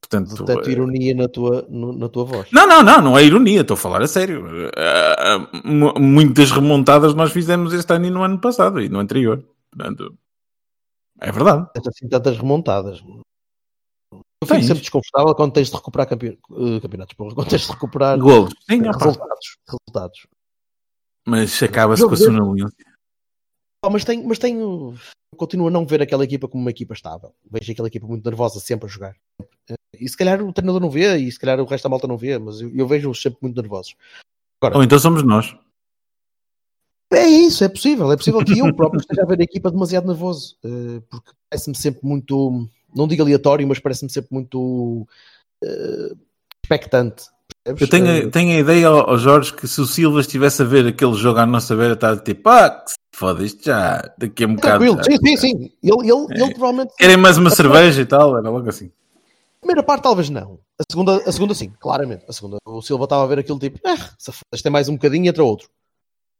Portanto, 0.00 0.44
tanto 0.44 0.68
eh, 0.68 0.72
ironia 0.72 1.14
na 1.16 1.26
tua, 1.26 1.66
na 1.68 2.08
tua 2.08 2.24
voz. 2.24 2.46
não, 2.52 2.64
não, 2.68 2.80
não, 2.80 3.00
não 3.02 3.18
é 3.18 3.24
ironia, 3.24 3.62
estou 3.62 3.74
a 3.74 3.78
falar 3.78 4.02
a 4.02 4.06
sério. 4.06 4.46
Eh, 4.46 4.70
eh, 4.76 5.38
mu- 5.64 5.94
Muitas 5.98 6.52
remontadas 6.52 7.12
nós 7.12 7.32
fizemos 7.32 7.74
este 7.74 7.92
ano 7.92 8.06
e 8.06 8.10
no 8.10 8.22
ano 8.22 8.38
passado 8.38 8.80
e 8.80 8.88
no 8.88 9.00
anterior. 9.00 9.42
Portanto, 9.72 10.14
é 11.20 11.32
verdade. 11.32 11.66
Tens 11.72 11.86
assim 11.88 12.08
tantas 12.08 12.36
remontadas. 12.36 13.02
Eu 14.12 14.48
fico 14.48 14.62
sempre 14.62 14.80
desconfortável 14.80 15.34
quando 15.34 15.52
tens 15.52 15.70
de 15.70 15.76
recuperar 15.76 16.06
campe... 16.06 16.38
eh, 16.50 16.80
campeonatos, 16.80 17.14
porra, 17.14 17.34
quando 17.34 17.48
tens 17.48 17.62
de 17.66 17.72
recuperar 17.72 18.18
Golos. 18.18 18.52
Sim, 18.68 18.80
opá, 18.82 18.98
resultados. 19.04 19.56
resultados. 19.66 20.26
mas 21.26 21.62
acaba-se 21.62 22.06
com 22.06 22.12
a 22.12 22.16
sonolência. 22.16 22.86
Ah, 23.82 23.90
mas 23.90 24.04
tenho, 24.04 24.26
mas 24.26 24.38
tenho, 24.38 24.94
continuo 25.36 25.68
a 25.68 25.70
não 25.70 25.86
ver 25.86 26.02
aquela 26.02 26.24
equipa 26.24 26.48
como 26.48 26.62
uma 26.62 26.70
equipa 26.70 26.94
estável. 26.94 27.34
Vejo 27.50 27.72
aquela 27.72 27.88
equipa 27.88 28.06
muito 28.06 28.24
nervosa 28.24 28.60
sempre 28.60 28.86
a 28.86 28.88
jogar. 28.88 29.16
Eh, 29.70 29.74
E 29.98 30.08
se 30.08 30.16
calhar 30.16 30.42
o 30.42 30.52
treinador 30.52 30.80
não 30.80 30.90
vê, 30.90 31.16
e 31.16 31.30
se 31.32 31.38
calhar 31.38 31.58
o 31.60 31.64
resto 31.64 31.84
da 31.84 31.90
malta 31.90 32.06
não 32.06 32.16
vê, 32.18 32.38
mas 32.38 32.60
eu, 32.60 32.70
eu 32.74 32.86
vejo-os 32.86 33.20
sempre 33.20 33.38
muito 33.42 33.60
nervosos. 33.60 33.94
Ou 34.62 34.82
então 34.82 34.98
somos 34.98 35.22
nós. 35.22 35.54
É 37.14 37.26
isso, 37.26 37.64
é 37.64 37.68
possível. 37.68 38.10
É 38.12 38.16
possível 38.16 38.44
que 38.44 38.58
eu 38.58 38.74
próprio 38.74 39.00
esteja 39.00 39.22
a 39.22 39.26
ver 39.26 39.40
a 39.40 39.44
equipa 39.44 39.70
demasiado 39.70 40.06
nervoso. 40.06 40.56
eh, 40.64 41.00
porque 41.08 41.30
parece-me 41.50 41.76
sempre 41.76 42.00
muito, 42.02 42.68
não 42.94 43.06
digo 43.08 43.22
aleatório, 43.22 43.66
mas 43.66 43.78
parece-me 43.78 44.10
sempre 44.10 44.28
muito 44.32 45.06
eh, 45.62 46.12
expectante. 46.62 47.24
Eu 47.64 47.88
tenho, 47.88 48.06
Eh, 48.06 48.26
tenho 48.28 48.56
a 48.56 48.60
ideia, 48.60 48.90
ó 48.90 49.16
Jorge, 49.16 49.52
que 49.52 49.66
se 49.66 49.80
o 49.80 49.86
Silva 49.86 50.20
estivesse 50.20 50.60
a 50.60 50.64
ver 50.66 50.86
aquele 50.86 51.14
jogo 51.14 51.38
à 51.38 51.46
nossa 51.46 51.74
beira, 51.74 51.94
está 51.94 52.16
tipo, 52.16 52.48
ah, 52.50 52.68
que 52.70 52.90
se 52.90 52.96
foda 53.14 53.42
isto 53.42 53.64
já, 53.64 54.02
daqui 54.18 54.44
a 54.44 54.46
um 54.46 54.54
bocado. 54.54 54.84
tranquilo, 54.84 55.04
sim, 55.04 55.16
sim, 55.24 55.36
sim. 55.36 55.72
Ele, 55.82 56.10
ele, 56.10 56.26
ele 56.42 56.54
provavelmente. 56.54 56.94
Querem 56.96 57.16
mais 57.16 57.38
uma 57.38 57.50
cerveja 57.50 58.02
e 58.02 58.06
tal, 58.06 58.36
era 58.36 58.50
logo 58.50 58.68
assim. 58.68 58.90
A 59.56 59.66
primeira 59.66 59.82
parte 59.82 60.02
talvez 60.02 60.28
não. 60.28 60.58
A 60.78 60.84
segunda, 60.90 61.16
a 61.16 61.32
segunda 61.32 61.54
sim, 61.54 61.72
claramente. 61.80 62.24
A 62.28 62.32
segunda, 62.32 62.58
o 62.66 62.82
Silva 62.82 63.04
estava 63.04 63.22
a 63.22 63.26
ver 63.26 63.38
aquilo 63.38 63.58
tipo, 63.58 63.78
ah, 63.86 63.96
se 64.18 64.30
foda, 64.30 64.62
tem 64.62 64.72
mais 64.72 64.88
um 64.88 64.94
bocadinho 64.94 65.24
e 65.24 65.28
entra 65.28 65.42
outro. 65.42 65.68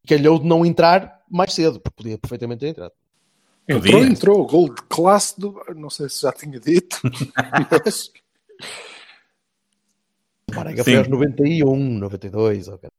Calhou 0.05 0.39
de 0.39 0.45
não 0.45 0.65
entrar 0.65 1.21
mais 1.29 1.53
cedo, 1.53 1.79
porque 1.79 1.95
podia 2.03 2.17
perfeitamente 2.17 2.59
ter 2.59 2.67
entrado. 2.67 2.93
Entrou, 3.67 3.81
Podia. 4.01 4.11
entrou. 4.11 4.41
O 4.41 4.45
gol 4.45 4.69
de 4.73 4.81
classe 4.83 5.39
do. 5.39 5.59
Não 5.75 5.89
sei 5.89 6.07
se 6.09 6.21
já 6.21 6.31
tinha 6.31 6.59
dito. 6.59 6.99
mas 7.83 8.11
O 10.51 10.55
Marega 10.55 10.83
foi 10.83 10.97
aos 10.97 11.07
91, 11.07 11.75
92. 11.99 12.67
ok. 12.67 12.89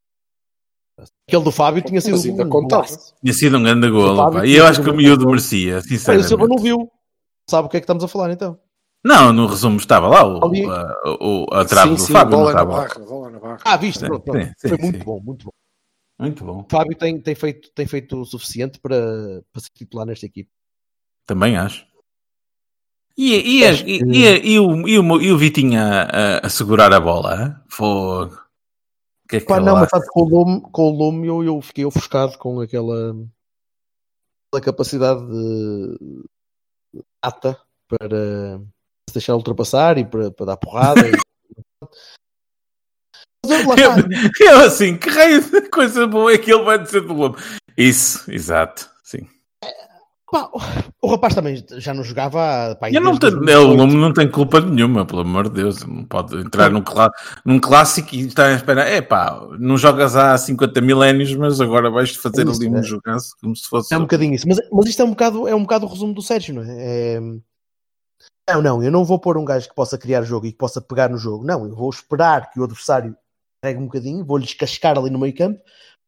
Aquele 1.27 1.43
do 1.43 1.51
Fábio 1.51 1.81
tinha 1.83 2.01
sido 2.01 2.13
Mas 2.13 2.25
ainda 2.25 2.43
um 2.43 2.49
contava. 2.49 2.83
golaço. 2.83 3.13
Tinha 3.21 3.33
sido 3.33 3.57
um 3.57 3.63
grande 3.63 3.89
golo, 3.89 4.31
pá. 4.31 4.45
E 4.45 4.55
eu 4.55 4.65
acho 4.65 4.81
que 4.81 4.89
o 4.89 4.95
miúdo 4.95 5.27
merecia, 5.27 5.73
Olha, 5.73 5.79
o 5.79 5.83
Silva 5.83 6.47
sinceramente. 6.47 6.49
não 6.49 6.57
viu. 6.57 6.91
Sabe 7.49 7.67
o 7.67 7.69
que 7.69 7.77
é 7.77 7.79
que 7.79 7.83
estamos 7.85 8.03
a 8.03 8.07
falar 8.07 8.31
então? 8.31 8.59
Não, 9.05 9.31
no 9.31 9.47
resumo 9.47 9.77
estava 9.77 10.07
lá 10.07 10.25
o, 10.27 10.43
Ali. 10.43 10.65
a, 10.65 10.95
o, 11.21 11.45
a 11.53 11.63
trave 11.65 11.91
sim, 11.91 11.95
do 11.95 12.01
sim, 12.07 12.13
Fábio, 12.13 12.37
bola 12.37 12.53
na 12.53 12.65
barra, 12.65 12.99
bola 12.99 13.29
na 13.29 13.39
barra. 13.39 13.57
Ah, 13.63 13.77
viste, 13.77 13.99
pronto, 14.05 14.23
pronto. 14.23 14.45
sim, 14.45 14.51
sim, 14.57 14.67
Foi 14.67 14.77
sim. 14.77 14.83
muito 14.83 15.05
bom, 15.05 15.19
muito 15.21 15.45
bom. 15.45 15.51
Muito 16.19 16.43
bom. 16.43 16.61
O 16.61 16.67
Fábio 16.69 16.97
tem, 16.97 17.19
tem, 17.21 17.35
feito, 17.35 17.69
tem 17.71 17.85
feito 17.85 18.19
o 18.19 18.25
suficiente 18.25 18.79
para, 18.79 19.43
para 19.51 19.61
ser 19.61 19.69
titular 19.73 20.05
nesta 20.05 20.25
equipe. 20.25 20.49
Também 21.25 21.57
acho. 21.57 21.85
E, 23.17 23.59
e, 23.59 23.65
Acho 23.65 23.83
e, 23.87 23.97
que- 23.99 24.05
e, 24.05 24.53
e 24.53 24.59
o, 24.59 24.87
e, 24.87 24.99
o, 24.99 25.21
e 25.21 25.31
o 25.31 25.37
Vitinho 25.37 25.79
a, 25.79 26.37
a- 26.45 26.49
segurar 26.49 26.93
a 26.93 26.99
bola? 26.99 27.63
Fogo. 27.67 28.37
Que 29.27 29.37
é 29.37 29.39
que 29.41 29.45
Pá, 29.47 29.59
não, 29.59 29.73
mas 29.73 29.89
sabe, 29.89 30.05
com 30.07 30.21
o 30.21 30.29
Lume, 30.29 30.61
com 30.71 30.83
o 30.83 30.95
Lume 30.95 31.27
eu, 31.27 31.43
eu 31.43 31.61
fiquei 31.61 31.83
ofuscado 31.83 32.37
com 32.37 32.61
aquela, 32.61 33.09
aquela 34.51 34.63
capacidade 34.63 35.19
de 35.27 36.23
ata 37.21 37.59
para 37.89 38.59
se 39.09 39.13
deixar 39.13 39.35
ultrapassar 39.35 39.97
e 39.97 40.05
para, 40.05 40.31
para 40.31 40.45
dar 40.45 40.57
porrada. 40.57 41.01
e- 41.07 41.11
eu-. 43.45 44.07
Eu 44.47 44.59
assim, 44.65 44.97
que 44.97 45.09
raio 45.09 45.41
de 45.41 45.61
coisa 45.69 46.07
boa 46.07 46.31
é 46.33 46.37
que 46.37 46.51
ele 46.51 46.63
vai 46.63 46.81
dizer 46.81 47.01
do 47.01 47.13
Lobo? 47.13 47.37
Isso, 47.77 48.29
exato, 48.31 48.89
sim. 49.03 49.27
Pá, 50.29 50.49
o 51.01 51.07
rapaz 51.11 51.33
também 51.33 51.63
já 51.77 51.93
não 51.93 52.03
jogava. 52.03 52.75
Pá, 52.81 52.91
Eu 52.91 52.99
não 52.99 53.17
tenho, 53.17 53.31
2018. 53.39 53.49
ele 53.71 53.77
não, 53.77 53.87
não 53.87 54.13
tem 54.13 54.29
culpa 54.29 54.59
nenhuma, 54.59 55.05
pelo 55.05 55.21
amor 55.21 55.47
de 55.47 55.55
Deus. 55.55 55.85
Não 55.85 56.03
pode 56.03 56.35
entrar 56.35 56.69
num, 56.69 56.81
clá- 56.81 57.11
num 57.45 57.57
clássico 57.59 58.13
e 58.13 58.27
estar 58.27 58.47
a 58.47 58.53
esperar. 58.53 58.87
É 58.87 59.01
pá, 59.01 59.39
não 59.57 59.77
jogas 59.77 60.17
há 60.17 60.37
50 60.37 60.81
milénios, 60.81 61.33
mas 61.33 61.61
agora 61.61 61.89
vais 61.89 62.13
fazer 62.13 62.45
É 62.45 62.51
isso, 62.51 62.61
ali 62.61 62.69
um 62.69 62.77
é. 62.77 62.83
jogaço 62.83 63.35
como 63.39 63.55
se 63.55 63.69
fosse. 63.69 63.93
É 63.93 63.97
um 63.97 64.01
bocadinho 64.01 64.33
isso. 64.33 64.45
Mas, 64.49 64.57
mas 64.69 64.87
isto 64.89 65.01
é 65.01 65.05
um 65.05 65.11
bocado, 65.11 65.47
é 65.47 65.55
um 65.55 65.61
bocado 65.61 65.85
o 65.85 65.89
resumo 65.89 66.13
do 66.13 66.21
Sérgio, 66.21 66.55
não 66.55 66.63
é? 66.63 66.75
É- 66.77 67.21
Não, 68.53 68.61
não, 68.61 68.83
eu 68.83 68.91
não 68.91 69.05
vou 69.05 69.19
pôr 69.19 69.37
um 69.37 69.45
gajo 69.45 69.69
que 69.69 69.75
possa 69.75 69.97
criar 69.97 70.23
jogo 70.23 70.45
e 70.45 70.51
que 70.51 70.57
possa 70.57 70.81
pegar 70.81 71.09
no 71.09 71.17
jogo. 71.17 71.45
Não, 71.45 71.65
eu 71.65 71.73
vou 71.73 71.89
esperar 71.89 72.51
que 72.51 72.59
o 72.59 72.65
adversário 72.65 73.15
pegue 73.67 73.79
um 73.81 73.85
bocadinho, 73.85 74.23
vou-lhe 74.23 74.45
descascar 74.45 74.97
ali 74.97 75.09
no 75.09 75.19
meio 75.19 75.35
campo, 75.35 75.59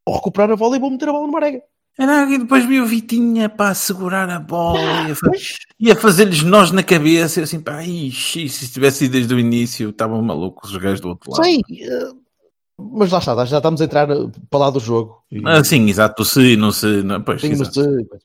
vou 0.06 0.16
recuperar 0.16 0.50
a 0.52 0.56
bola 0.56 0.78
e 0.78 0.80
vou 0.80 0.90
meter 0.90 1.10
a 1.10 1.12
bola 1.12 1.28
numa 1.28 1.40
arega. 1.40 1.62
É, 1.98 2.06
não, 2.06 2.32
e 2.32 2.38
depois 2.38 2.64
vi 2.66 2.80
o 2.80 2.86
Vitinha 2.86 3.50
para 3.50 3.74
segurar 3.76 4.30
a 4.30 4.40
bola 4.40 5.02
e 5.02 5.12
a, 5.12 5.16
fa- 5.16 5.32
e 5.78 5.92
a 5.92 5.96
fazer-lhes 5.98 6.44
nós 6.44 6.72
na 6.72 6.82
cabeça. 6.82 7.42
Eu 7.42 7.44
assim, 7.44 7.60
pá, 7.60 7.84
ixi, 7.84 8.48
se 8.48 8.72
tivesse 8.72 9.04
ido 9.06 9.12
desde 9.14 9.34
o 9.34 9.40
início, 9.40 9.90
estavam 9.90 10.22
malucos 10.22 10.72
os 10.72 10.78
gajos 10.78 11.02
do 11.02 11.10
outro 11.10 11.30
lado. 11.32 11.44
Sei, 11.44 11.60
eh, 11.82 12.12
mas 12.80 13.12
lá 13.12 13.20
está, 13.20 13.44
já 13.44 13.58
estamos 13.58 13.82
a 13.82 13.84
entrar 13.86 14.10
eh, 14.10 14.16
para 14.50 14.60
lá 14.62 14.70
do 14.70 14.80
jogo. 14.80 15.22
E- 15.30 15.42
Ah, 15.46 15.62
sim, 15.62 15.90
exato, 15.90 16.24
se, 16.24 16.56
não 16.56 16.72
se. 16.72 16.86
Não, 17.04 17.22
pois, 17.22 17.42
Sim, 17.42 17.52
exato. 17.52 17.82
pois. 18.10 18.22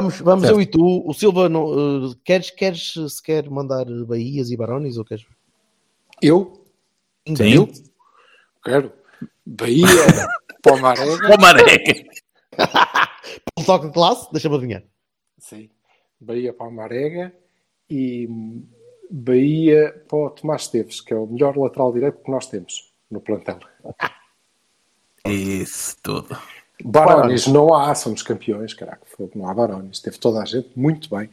Vamos, 0.00 0.18
vamos 0.20 0.44
Certo. 0.46 0.56
eu 0.56 0.62
e 0.62 0.66
tu. 0.66 1.02
O 1.06 1.12
Silva, 1.12 1.46
não, 1.50 2.06
eh, 2.08 2.14
queres, 2.24 2.50
queres 2.50 2.94
sequer 3.10 3.50
mandar 3.50 3.84
Bahias 4.06 4.50
e 4.50 4.56
Barões 4.56 4.96
ou 4.96 5.04
queres? 5.04 5.26
Eu 6.22 6.64
Sim. 7.36 7.50
eu? 7.52 7.68
Quero. 8.64 8.92
Bahia, 9.44 9.86
Palmarega. 10.62 11.36
Maré! 11.38 11.78
Pelo 13.54 13.66
toque 13.66 13.86
de 13.86 13.92
classe, 13.92 14.30
deixa-me 14.32 14.56
adivinhar. 14.56 14.82
Sim. 15.38 15.70
Bahia, 16.20 16.52
Palmarega. 16.52 17.32
E 17.88 18.28
Bahia 19.10 20.04
para 20.08 20.18
o 20.18 20.30
Tomás 20.30 20.62
Esteves, 20.62 21.00
que 21.00 21.12
é 21.12 21.16
o 21.16 21.26
melhor 21.26 21.56
lateral 21.56 21.92
direito 21.92 22.22
que 22.22 22.30
nós 22.30 22.46
temos 22.46 22.92
no 23.10 23.20
plantel. 23.20 23.58
Isso 25.26 25.96
tudo. 26.02 26.36
Barones 26.82 27.46
não 27.46 27.74
há, 27.74 27.94
somos 27.94 28.22
campeões, 28.22 28.72
caraca, 28.72 29.02
não 29.34 29.46
há 29.46 29.52
Barones, 29.52 30.00
teve 30.00 30.18
toda 30.18 30.40
a 30.40 30.46
gente 30.46 30.70
muito 30.74 31.14
bem. 31.14 31.28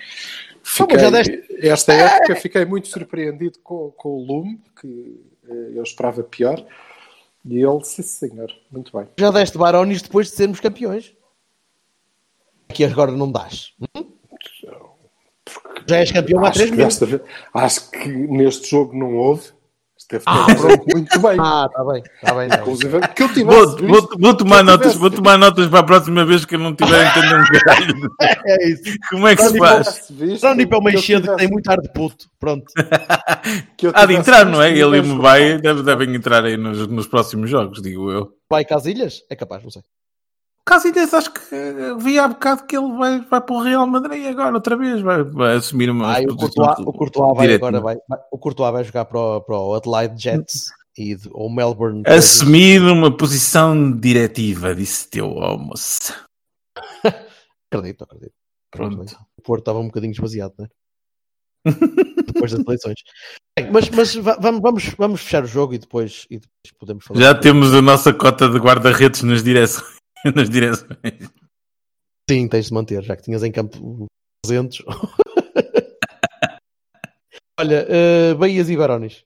Fiquei, 0.62 1.00
já 1.00 1.10
deste- 1.10 1.66
Esta 1.66 1.94
época 1.94 2.36
fiquei 2.36 2.66
muito 2.66 2.90
surpreendido 2.90 3.58
com, 3.64 3.92
com 3.92 4.10
o 4.10 4.26
Lume, 4.26 4.60
que 4.82 5.24
eh, 5.48 5.72
eu 5.76 5.84
esperava 5.84 6.22
pior, 6.22 6.62
e 7.48 7.64
ele, 7.64 7.84
sim 7.84 8.02
senhor, 8.02 8.52
muito 8.72 8.96
bem. 8.96 9.08
Já 9.18 9.32
deste 9.32 9.58
Barões 9.58 10.02
depois 10.02 10.28
de 10.28 10.36
sermos 10.36 10.60
campeões. 10.60 11.16
Que 12.70 12.84
agora 12.84 13.12
não 13.12 13.32
dás. 13.32 13.74
Hum? 13.96 14.12
Já 15.88 15.98
és 15.98 16.12
campeão 16.12 16.44
há 16.44 16.52
três 16.52 16.70
meses. 16.72 17.00
acho 17.54 17.92
que 17.92 18.10
neste 18.10 18.70
jogo 18.70 18.98
não 18.98 19.16
houve, 19.16 19.52
esteve 20.16 20.24
Ah, 20.26 20.48
muito 20.94 21.20
bem. 21.20 21.38
Ah, 21.40 21.66
está 21.70 21.84
bem, 21.84 22.04
está 22.22 22.34
bem. 22.34 22.48
não. 22.48 22.58
Inclusive, 22.60 23.00
que 23.16 23.24
eu 23.24 23.28
tivesse 23.34 23.44
Vou, 23.46 23.68
visto- 23.76 23.88
vou, 23.88 24.10
vou 24.20 24.34
tomar 24.36 24.64
notas, 24.64 24.94
tivesse 24.94 25.00
vou 25.00 25.10
tomar 25.12 25.38
notas 25.38 25.68
para 25.68 25.80
a 25.80 25.84
próxima 25.84 26.26
vez 26.26 26.46
que 26.46 26.56
eu 26.56 26.60
não 26.60 26.74
tiver 26.76 27.06
a 27.06 27.10
entender 27.10 27.36
um 27.36 27.46
caralho. 27.60 28.10
É 28.46 28.70
isso. 28.70 28.84
Como 29.10 29.28
é 29.28 29.36
que 29.36 29.44
se 29.44 29.58
faz? 29.58 30.08
visto 30.12 30.40
Só 30.42 30.54
nível 30.56 30.82
meio 30.82 30.98
que 31.02 31.14
eu 31.14 31.20
cedo 31.22 31.32
que 31.32 31.38
tem 31.38 31.48
muito 31.52 31.70
ar 31.70 31.78
de 31.80 31.90
puto. 31.92 32.26
Pronto. 32.40 32.66
Há 33.94 34.06
de 34.06 34.14
entrar, 34.16 34.46
não 34.46 34.62
é? 34.62 34.70
Ele 34.72 34.98
e 34.98 35.00
o 35.00 35.04
deve- 35.62 35.84
devem 35.84 36.16
entrar 36.16 36.44
aí 36.46 36.56
nos, 36.58 36.88
nos 36.88 37.08
próximos 37.08 37.50
jogos, 37.50 37.82
digo 37.82 38.12
eu. 38.12 38.30
Vai 38.50 38.64
Casilhas? 38.64 39.22
É 39.30 39.36
capaz, 39.36 39.64
não 39.64 39.72
sei. 39.72 39.82
Casilhas, 40.68 41.14
acho 41.14 41.32
que 41.32 41.56
eh, 41.56 41.96
vi 41.98 42.20
há 42.20 42.28
bocado 42.28 42.66
que 42.66 42.76
ele 42.76 42.92
vai, 42.98 43.22
vai 43.22 43.40
para 43.40 43.56
o 43.56 43.62
Real 43.62 43.88
Madrid 43.88 44.28
agora, 44.28 44.54
outra 44.54 44.76
vez. 44.76 45.02
Vai, 45.02 45.24
vai 45.24 45.56
assumir 45.56 45.90
uma. 45.90 46.18
Ah, 46.18 46.20
o 46.20 46.36
posição 46.36 46.66
Courtois, 46.66 46.88
o 46.88 46.94
Courtois 46.94 47.38
vai 47.38 47.54
agora 47.54 47.78
é? 47.78 47.80
vai, 47.82 47.98
o 48.30 48.38
Courtois 48.38 48.74
vai 48.74 48.84
jogar 48.84 49.06
para 49.06 49.18
o, 49.18 49.42
para 49.42 49.58
o 49.58 49.74
Adelaide 49.76 50.22
Jets 50.22 50.66
e 50.98 51.16
ou 51.32 51.50
Melbourne. 51.50 52.04
Assumir 52.06 52.82
uma 52.82 53.16
posição 53.16 53.94
diretiva, 53.94 54.76
disse 54.76 55.10
teu 55.10 55.40
almoço. 55.40 56.14
Acredito, 57.72 58.04
acredito. 58.04 58.34
Pronto. 58.70 58.98
Bem. 58.98 59.16
O 59.38 59.42
Porto 59.42 59.62
estava 59.62 59.80
um 59.80 59.88
bocadinho 59.88 60.12
esvaziado, 60.12 60.54
não 60.58 60.66
é? 60.66 60.70
depois 62.28 62.52
das 62.52 62.62
eleições. 62.62 63.04
Bem, 63.58 63.72
mas 63.72 63.90
mas 63.90 64.16
va- 64.16 64.38
vamos, 64.40 64.62
vamos, 64.62 64.86
vamos 64.98 65.22
fechar 65.22 65.44
o 65.44 65.48
jogo 65.48 65.74
e 65.74 65.78
depois, 65.78 66.26
e 66.30 66.40
depois 66.40 66.78
podemos 66.78 67.06
falar. 67.06 67.20
Já 67.20 67.36
temos 67.36 67.74
a 67.74 67.82
nossa 67.82 68.14
cota 68.14 68.50
de 68.50 68.58
guarda-redes 68.58 69.24
nas 69.24 69.44
direções. 69.44 69.97
nas 70.36 70.50
direções. 70.50 71.32
Sim, 72.30 72.48
tens 72.48 72.68
de 72.68 72.74
manter, 72.74 73.04
já 73.04 73.16
que 73.16 73.24
tinhas 73.24 73.44
em 73.44 73.52
campo 73.52 74.08
200. 74.46 74.84
Olha, 77.60 77.88
Bahias 78.38 78.70
e 78.70 78.78
Barões. 78.78 79.26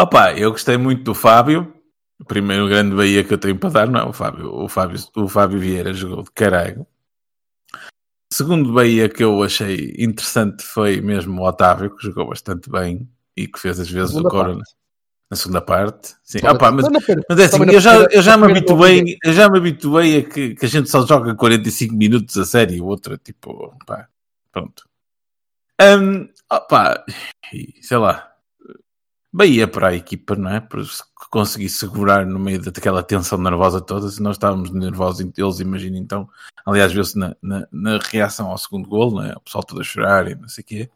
Opa, 0.00 0.32
eu 0.32 0.50
gostei 0.50 0.76
muito 0.76 1.04
do 1.04 1.14
Fábio. 1.14 1.74
O 2.20 2.24
primeiro 2.24 2.66
grande 2.66 2.96
Bahia 2.96 3.22
que 3.22 3.32
eu 3.32 3.38
tenho 3.38 3.58
para 3.58 3.70
dar, 3.70 3.88
não 3.88 4.00
é 4.00 4.04
o 4.04 4.12
Fábio. 4.12 4.52
O 4.52 4.68
Fábio, 4.68 4.98
o 5.16 5.28
Fábio 5.28 5.60
Vieira 5.60 5.92
jogou 5.92 6.22
de 6.24 6.30
caralho. 6.32 6.86
Segundo 8.32 8.72
Bahia 8.72 9.08
que 9.08 9.22
eu 9.22 9.42
achei 9.42 9.94
interessante 9.98 10.62
foi 10.62 11.00
mesmo 11.00 11.40
o 11.40 11.46
Otávio, 11.46 11.94
que 11.94 12.04
jogou 12.04 12.28
bastante 12.28 12.68
bem 12.70 13.08
e 13.36 13.46
que 13.46 13.58
fez 13.58 13.78
às 13.78 13.90
vezes 13.90 14.16
o 14.16 14.22
Corona 14.24 14.62
na 15.30 15.36
segunda 15.36 15.60
parte. 15.60 16.14
Sim, 16.22 16.38
Também- 16.40 16.56
opa, 16.56 16.70
mas, 16.70 16.86
mas 17.28 17.38
é 17.38 17.44
assim, 17.44 17.70
eu 17.70 17.80
já, 17.80 17.96
eu 18.10 18.22
já 18.22 18.36
me 18.36 18.50
habituei, 18.50 19.18
eu 19.22 19.32
já 19.32 19.48
me 19.48 19.58
habituei 19.58 20.18
a 20.18 20.22
que, 20.22 20.54
que 20.54 20.64
a 20.64 20.68
gente 20.68 20.88
só 20.88 21.06
joga 21.06 21.34
45 21.34 21.94
minutos 21.94 22.36
a 22.36 22.44
sério 22.44 22.74
e 22.76 22.80
o 22.80 22.86
outro 22.86 23.14
é 23.14 23.18
tipo, 23.18 23.76
pá, 23.86 24.08
pronto. 24.52 24.88
Hum, 25.80 26.28
opá, 26.50 27.04
e 27.52 27.74
sei 27.82 27.98
lá, 27.98 28.28
Bahia 29.30 29.68
para 29.68 29.88
a 29.88 29.94
equipa, 29.94 30.34
não 30.34 30.50
é? 30.50 30.58
Para 30.58 30.82
se 30.84 31.02
conseguir 31.30 31.68
segurar 31.68 32.24
no 32.24 32.38
meio 32.38 32.62
daquela 32.62 33.02
tensão 33.02 33.38
nervosa 33.38 33.78
toda. 33.80 34.08
Se 34.08 34.22
nós 34.22 34.36
estávamos 34.36 34.70
nervosos, 34.70 35.20
eles 35.36 35.60
imaginam 35.60 35.98
então. 35.98 36.28
Aliás, 36.64 36.92
viu-se 36.92 37.18
na, 37.18 37.36
na, 37.42 37.68
na 37.70 37.98
reação 37.98 38.50
ao 38.50 38.56
segundo 38.56 38.88
gol, 38.88 39.10
não 39.12 39.22
é? 39.22 39.32
O 39.36 39.40
pessoal 39.40 39.62
todo 39.62 39.80
a 39.82 39.84
chorar 39.84 40.30
e 40.30 40.34
não 40.34 40.48
sei 40.48 40.62
o 40.62 40.66
quê. 40.66 40.90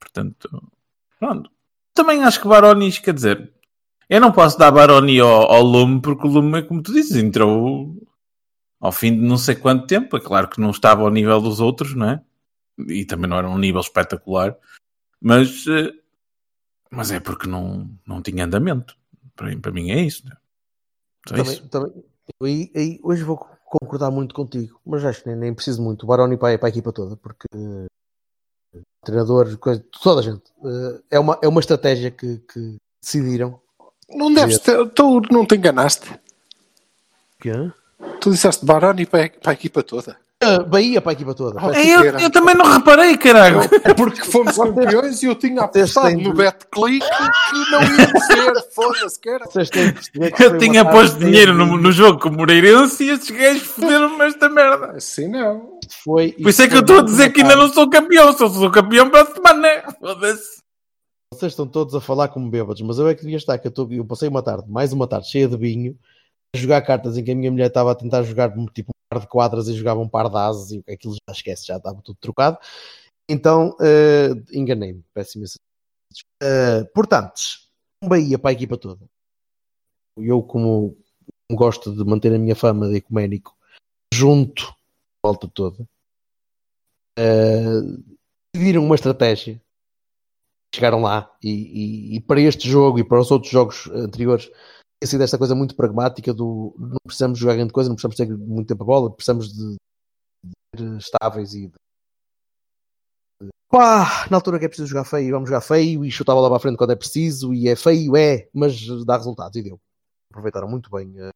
Portanto, 0.00 0.62
pronto. 1.18 1.50
Também 2.00 2.24
acho 2.24 2.40
que 2.40 2.48
Baronis, 2.48 2.98
quer 2.98 3.12
dizer, 3.12 3.52
eu 4.08 4.22
não 4.22 4.32
posso 4.32 4.58
dar 4.58 4.70
Baroni 4.70 5.20
ao, 5.20 5.52
ao 5.52 5.62
Lume, 5.62 6.00
porque 6.00 6.26
o 6.26 6.30
Lume 6.30 6.60
é 6.60 6.62
como 6.62 6.82
tu 6.82 6.94
dizes, 6.94 7.14
entrou 7.14 7.94
ao 8.80 8.90
fim 8.90 9.12
de 9.12 9.20
não 9.20 9.36
sei 9.36 9.54
quanto 9.54 9.86
tempo. 9.86 10.16
É 10.16 10.20
claro 10.20 10.48
que 10.48 10.62
não 10.62 10.70
estava 10.70 11.02
ao 11.02 11.10
nível 11.10 11.42
dos 11.42 11.60
outros, 11.60 11.94
não 11.94 12.08
é? 12.08 12.22
E 12.88 13.04
também 13.04 13.28
não 13.28 13.36
era 13.36 13.46
um 13.46 13.58
nível 13.58 13.82
espetacular, 13.82 14.56
mas, 15.20 15.66
eh, 15.66 15.92
mas 16.90 17.10
é 17.10 17.20
porque 17.20 17.46
não, 17.46 17.90
não 18.06 18.22
tinha 18.22 18.46
andamento. 18.46 18.96
Para, 19.36 19.54
para 19.58 19.70
mim 19.70 19.90
é 19.90 20.00
isso. 20.00 20.24
Né? 20.24 20.34
Também, 21.26 21.42
isso. 21.42 21.68
também, 21.68 22.72
aí, 22.74 22.98
hoje 23.02 23.22
vou 23.22 23.36
concordar 23.66 24.10
muito 24.10 24.34
contigo, 24.34 24.80
mas 24.86 25.04
acho 25.04 25.22
que 25.22 25.28
nem, 25.28 25.36
nem 25.36 25.54
preciso 25.54 25.82
muito. 25.82 26.04
O 26.04 26.06
Baroni 26.06 26.38
para, 26.38 26.56
para 26.56 26.68
a 26.68 26.70
equipa 26.70 26.94
toda, 26.94 27.14
porque 27.18 27.46
eh, 28.74 28.80
treinador, 29.04 29.56
coisa, 29.58 29.84
toda 30.02 30.20
a 30.20 30.24
gente. 30.24 30.42
eh, 30.64 31.00
é, 31.12 31.18
uma, 31.18 31.38
é 31.42 31.48
uma 31.48 31.60
estratégia 31.60 32.10
que, 32.10 32.38
que 32.38 32.76
decidiram. 33.00 33.60
Não 34.08 34.32
deves 34.32 34.58
ter, 34.58 34.88
tu 34.90 35.20
não 35.30 35.46
te 35.46 35.54
enganaste. 35.54 36.18
Que? 37.40 37.52
Tu 38.20 38.30
disseste 38.30 38.64
Baroni 38.64 39.06
para, 39.06 39.30
para 39.30 39.52
a 39.52 39.54
equipa 39.54 39.82
toda. 39.82 40.16
Ah, 40.42 40.62
Bahia 40.62 41.02
para 41.02 41.10
a 41.10 41.12
equipa 41.12 41.34
toda. 41.34 41.60
Ah, 41.60 41.70
É, 41.78 41.86
eu, 41.86 42.02
eu 42.18 42.30
também 42.30 42.54
não 42.54 42.64
reparei, 42.64 43.14
caralho. 43.18 43.60
É 43.84 43.92
porque 43.92 44.22
fomos 44.24 44.56
campeões 44.56 45.22
e 45.22 45.26
eu 45.26 45.34
tinha 45.34 45.60
apostado 45.64 46.16
no 46.18 46.32
BetClick 46.32 47.04
que 47.06 47.70
não 47.70 47.82
ia 47.82 48.06
dizer, 48.06 48.62
foda-se, 48.74 49.20
foi 49.52 50.32
Eu 50.46 50.56
tinha 50.58 50.82
posto 50.84 51.18
dinheiro 51.18 51.52
no, 51.52 51.76
no 51.76 51.92
jogo 51.92 52.18
com 52.18 52.30
o 52.30 52.32
Moreirense 52.32 53.04
e 53.04 53.10
estes 53.10 53.30
gajos 53.36 53.62
foderam-me 53.64 54.24
esta 54.24 54.48
merda. 54.48 54.92
Assim 54.92 55.28
não. 55.28 55.78
Foi, 56.02 56.32
Por 56.32 56.48
isso 56.48 56.62
é 56.62 56.68
que 56.68 56.74
eu 56.76 56.80
estou 56.80 57.00
a 57.00 57.02
dizer 57.02 57.30
que 57.32 57.42
ainda 57.42 57.56
não 57.56 57.70
sou 57.70 57.90
campeão, 57.90 58.32
só 58.32 58.48
sou 58.48 58.70
campeão 58.70 59.10
para 59.10 59.22
a 59.22 59.26
semana. 59.34 59.68
Foda-se. 60.00 60.60
Vocês 61.34 61.52
estão 61.52 61.66
todos 61.66 61.94
a 61.94 62.00
falar 62.00 62.28
como 62.28 62.48
bêbados, 62.50 62.80
mas 62.80 62.98
eu 62.98 63.06
é 63.08 63.14
que 63.14 63.20
devia 63.22 63.36
estar, 63.36 63.58
que 63.58 63.66
eu, 63.66 63.70
estou- 63.70 63.92
eu 63.92 64.04
passei 64.06 64.28
uma 64.28 64.42
tarde, 64.42 64.64
mais 64.70 64.90
uma 64.92 65.06
tarde, 65.06 65.30
cheia 65.30 65.46
de 65.46 65.56
vinho, 65.56 65.96
a 66.54 66.58
jogar 66.58 66.80
cartas 66.80 67.16
em 67.18 67.22
que 67.22 67.30
a 67.30 67.34
minha 67.36 67.50
mulher 67.50 67.66
estava 67.68 67.92
a 67.92 67.94
tentar 67.94 68.22
jogar 68.22 68.50
tipo 68.74 68.90
par 69.10 69.20
de 69.20 69.26
quadras 69.26 69.66
e 69.66 69.74
jogava 69.74 70.00
um 70.00 70.08
par 70.08 70.30
de 70.30 70.36
ases 70.36 70.70
e 70.70 70.92
aquilo 70.92 71.14
já 71.14 71.32
esquece, 71.32 71.66
já 71.66 71.76
estava 71.76 72.00
tudo 72.00 72.16
trocado. 72.20 72.56
Então, 73.28 73.76
eh, 73.80 74.30
enganei-me, 74.52 75.04
peço 75.12 75.36
imensa 75.36 75.58
desculpa. 76.10 76.36
Eh, 76.42 76.84
portanto, 76.94 77.40
um 78.02 78.08
Bahia 78.08 78.38
para 78.38 78.50
a 78.50 78.52
equipa 78.52 78.76
toda. 78.78 79.04
Eu, 80.16 80.42
como 80.42 80.96
gosto 81.50 81.94
de 81.94 82.04
manter 82.04 82.32
a 82.32 82.38
minha 82.38 82.54
fama 82.54 82.88
de 82.88 82.96
ecuménico, 82.96 83.56
junto 84.14 84.64
a 85.22 85.28
volta 85.28 85.48
toda, 85.48 85.84
decidiram 88.54 88.84
uma 88.84 88.94
estratégia 88.94 89.60
chegaram 90.74 91.02
lá 91.02 91.30
e, 91.42 91.50
e- 91.50 92.16
e 92.16 92.20
para 92.20 92.40
este 92.40 92.68
jogo 92.68 92.98
e 92.98 93.04
para 93.04 93.20
os 93.20 93.30
outros 93.30 93.50
jogos 93.50 93.88
anteriores 93.88 94.48
sido 95.06 95.22
esta 95.22 95.38
coisa 95.38 95.54
muito 95.54 95.74
pragmática 95.74 96.32
do 96.32 96.74
não 96.78 96.98
precisamos 97.04 97.38
jogar 97.38 97.54
grande 97.54 97.72
coisa, 97.72 97.88
não 97.88 97.96
precisamos 97.96 98.16
ter 98.16 98.46
muito 98.46 98.68
tempo 98.68 98.82
a 98.82 98.86
bola, 98.86 99.10
precisamos 99.10 99.52
de, 99.52 99.76
de 100.76 100.98
estáveis 100.98 101.54
e 101.54 101.68
de 101.68 101.74
Pá, 103.70 104.26
na 104.28 104.36
altura 104.36 104.58
que 104.58 104.64
é 104.64 104.68
preciso 104.68 104.88
jogar 104.88 105.04
feio, 105.04 105.30
vamos 105.30 105.48
jogar 105.48 105.60
feio 105.60 106.04
e 106.04 106.10
chutar 106.10 106.32
a 106.32 106.34
bola 106.34 106.48
para 106.48 106.56
a 106.56 106.60
frente 106.60 106.76
quando 106.76 106.90
é 106.90 106.96
preciso 106.96 107.54
e 107.54 107.68
é 107.68 107.76
feio, 107.76 108.16
é, 108.16 108.48
mas 108.52 108.84
dá 109.06 109.16
resultados 109.16 109.56
e 109.56 109.62
deu. 109.62 109.80
Aproveitaram 110.28 110.68
muito 110.68 110.90
bem 110.90 111.14
a 111.20 111.30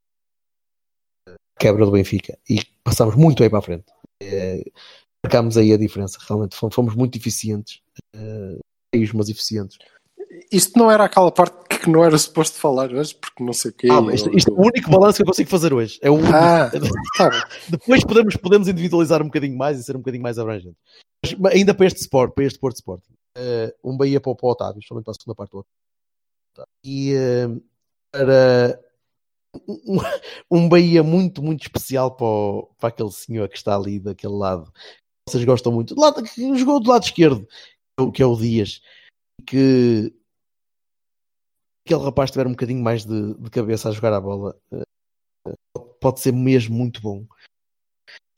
a 1.29 1.61
quebra 1.61 1.87
do 1.87 1.93
Benfica 1.93 2.39
e 2.49 2.61
passámos 2.83 3.15
muito 3.15 3.41
bem 3.41 3.49
para 3.49 3.61
a 3.61 3.63
frente. 3.63 3.87
É, 4.23 4.63
marcámos 5.25 5.57
aí 5.57 5.73
a 5.73 5.79
diferença, 5.79 6.19
realmente 6.27 6.57
fomos, 6.57 6.95
muito 6.95 7.17
eficientes, 7.17 7.81
eh, 8.15 8.59
feios, 8.95 9.13
mas 9.13 9.29
eficientes. 9.29 9.79
Isto 10.51 10.79
não 10.79 10.91
era 10.91 11.05
aquela 11.05 11.31
parte 11.31 11.79
que 11.79 11.89
não 11.91 12.05
era 12.05 12.17
suposto 12.19 12.59
falar 12.59 12.93
hoje, 12.93 13.15
porque 13.15 13.43
não 13.45 13.53
sei 13.53 13.71
o 13.71 13.75
quê. 13.75 13.89
Ah, 13.91 14.15
isto, 14.15 14.35
isto 14.37 14.51
é 14.51 14.55
o 14.55 14.61
único 14.61 14.91
balanço 14.91 15.17
que 15.17 15.23
eu 15.23 15.27
consigo 15.27 15.51
fazer 15.51 15.73
hoje. 15.73 15.99
É 16.03 16.11
o 16.11 16.15
único. 16.15 16.33
Ah, 16.35 16.71
tá. 17.19 17.49
Depois 17.69 18.03
podemos, 18.05 18.37
podemos 18.37 18.69
individualizar 18.69 19.21
um 19.23 19.27
bocadinho 19.27 19.57
mais 19.57 19.79
e 19.79 19.85
ser 19.85 19.95
um 19.97 20.01
bocadinho 20.01 20.23
mais 20.23 20.39
abrangente. 20.39 20.77
Mas 21.39 21.53
ainda 21.55 21.75
para 21.75 21.87
este 21.87 22.01
Sport, 22.01 22.35
para 22.35 22.45
este 22.45 22.59
Porto 22.59 22.77
Sport, 22.77 23.03
eh, 23.37 23.75
um 23.83 23.97
Bahia 23.97 24.21
para 24.21 24.33
o, 24.33 24.37
para 24.37 24.47
o 24.47 24.51
Otávio, 24.51 24.83
somente 24.87 25.05
para 25.05 25.13
a 25.13 25.15
segunda 25.15 25.35
parte 25.35 25.51
do 25.53 25.59
Otávio. 25.59 26.69
E 26.85 27.15
para 28.13 28.81
um, 29.69 29.99
um 30.51 30.69
Bahia 30.69 31.03
muito, 31.03 31.43
muito 31.43 31.63
especial 31.63 32.11
para, 32.17 32.27
o- 32.27 32.71
para 32.79 32.89
aquele 32.89 33.11
senhor 33.11 33.49
que 33.49 33.57
está 33.57 33.75
ali 33.77 33.99
daquele 33.99 34.35
lado. 34.35 34.73
Vocês 35.29 35.45
gostam 35.45 35.73
muito. 35.73 35.95
Do 35.95 36.01
lado, 36.01 36.23
jogou 36.57 36.81
do 36.81 36.91
lado 36.91 37.05
esquerdo, 37.05 37.47
que 37.47 38.01
é 38.01 38.03
o- 38.03 38.13
que 38.13 38.23
é 38.23 38.27
o 38.27 38.37
Dias. 38.37 38.81
Que 39.47 40.13
aquele 41.87 42.05
rapaz 42.05 42.31
tiver 42.31 42.47
um 42.47 42.51
bocadinho 42.53 42.83
mais 42.83 43.05
de, 43.05 43.35
de 43.35 43.51
cabeça 43.51 43.89
a 43.89 43.93
jogar 43.93 44.13
a 44.15 44.21
bola, 44.21 44.57
eh, 44.73 45.53
pode 46.01 46.21
ser 46.21 46.33
mesmo 46.33 46.75
muito 46.77 47.01
bom. 47.03 47.25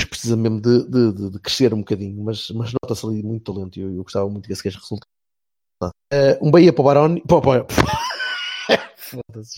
Mas 0.01 0.09
Precisa 0.09 0.37
mesmo 0.37 0.61
de, 0.61 0.85
de- 0.89 1.13
de- 1.13 1.31
de 1.31 1.39
crescer 1.41 1.73
um 1.75 1.79
bocadinho, 1.79 2.23
mas, 2.25 2.51
mas 2.51 2.73
nota-se 2.83 3.07
ali 3.07 3.23
muito 3.23 3.53
talento 3.53 3.79
e 3.79 3.83
eu, 3.83 3.91
eu 3.95 4.03
gostava 4.03 4.29
muito 4.29 4.47
que 4.47 4.53
esse 4.53 4.63
gajo 4.65 4.79
resultasse. 4.81 5.11
Eh, 6.13 6.39
um 6.41 6.51
Bahia 6.51 6.73
para 6.73 6.83
o 6.83 6.85
Baroni. 6.85 7.21
Para, 7.23 7.41
para, 7.41 7.67
Foda-se. 8.97 9.57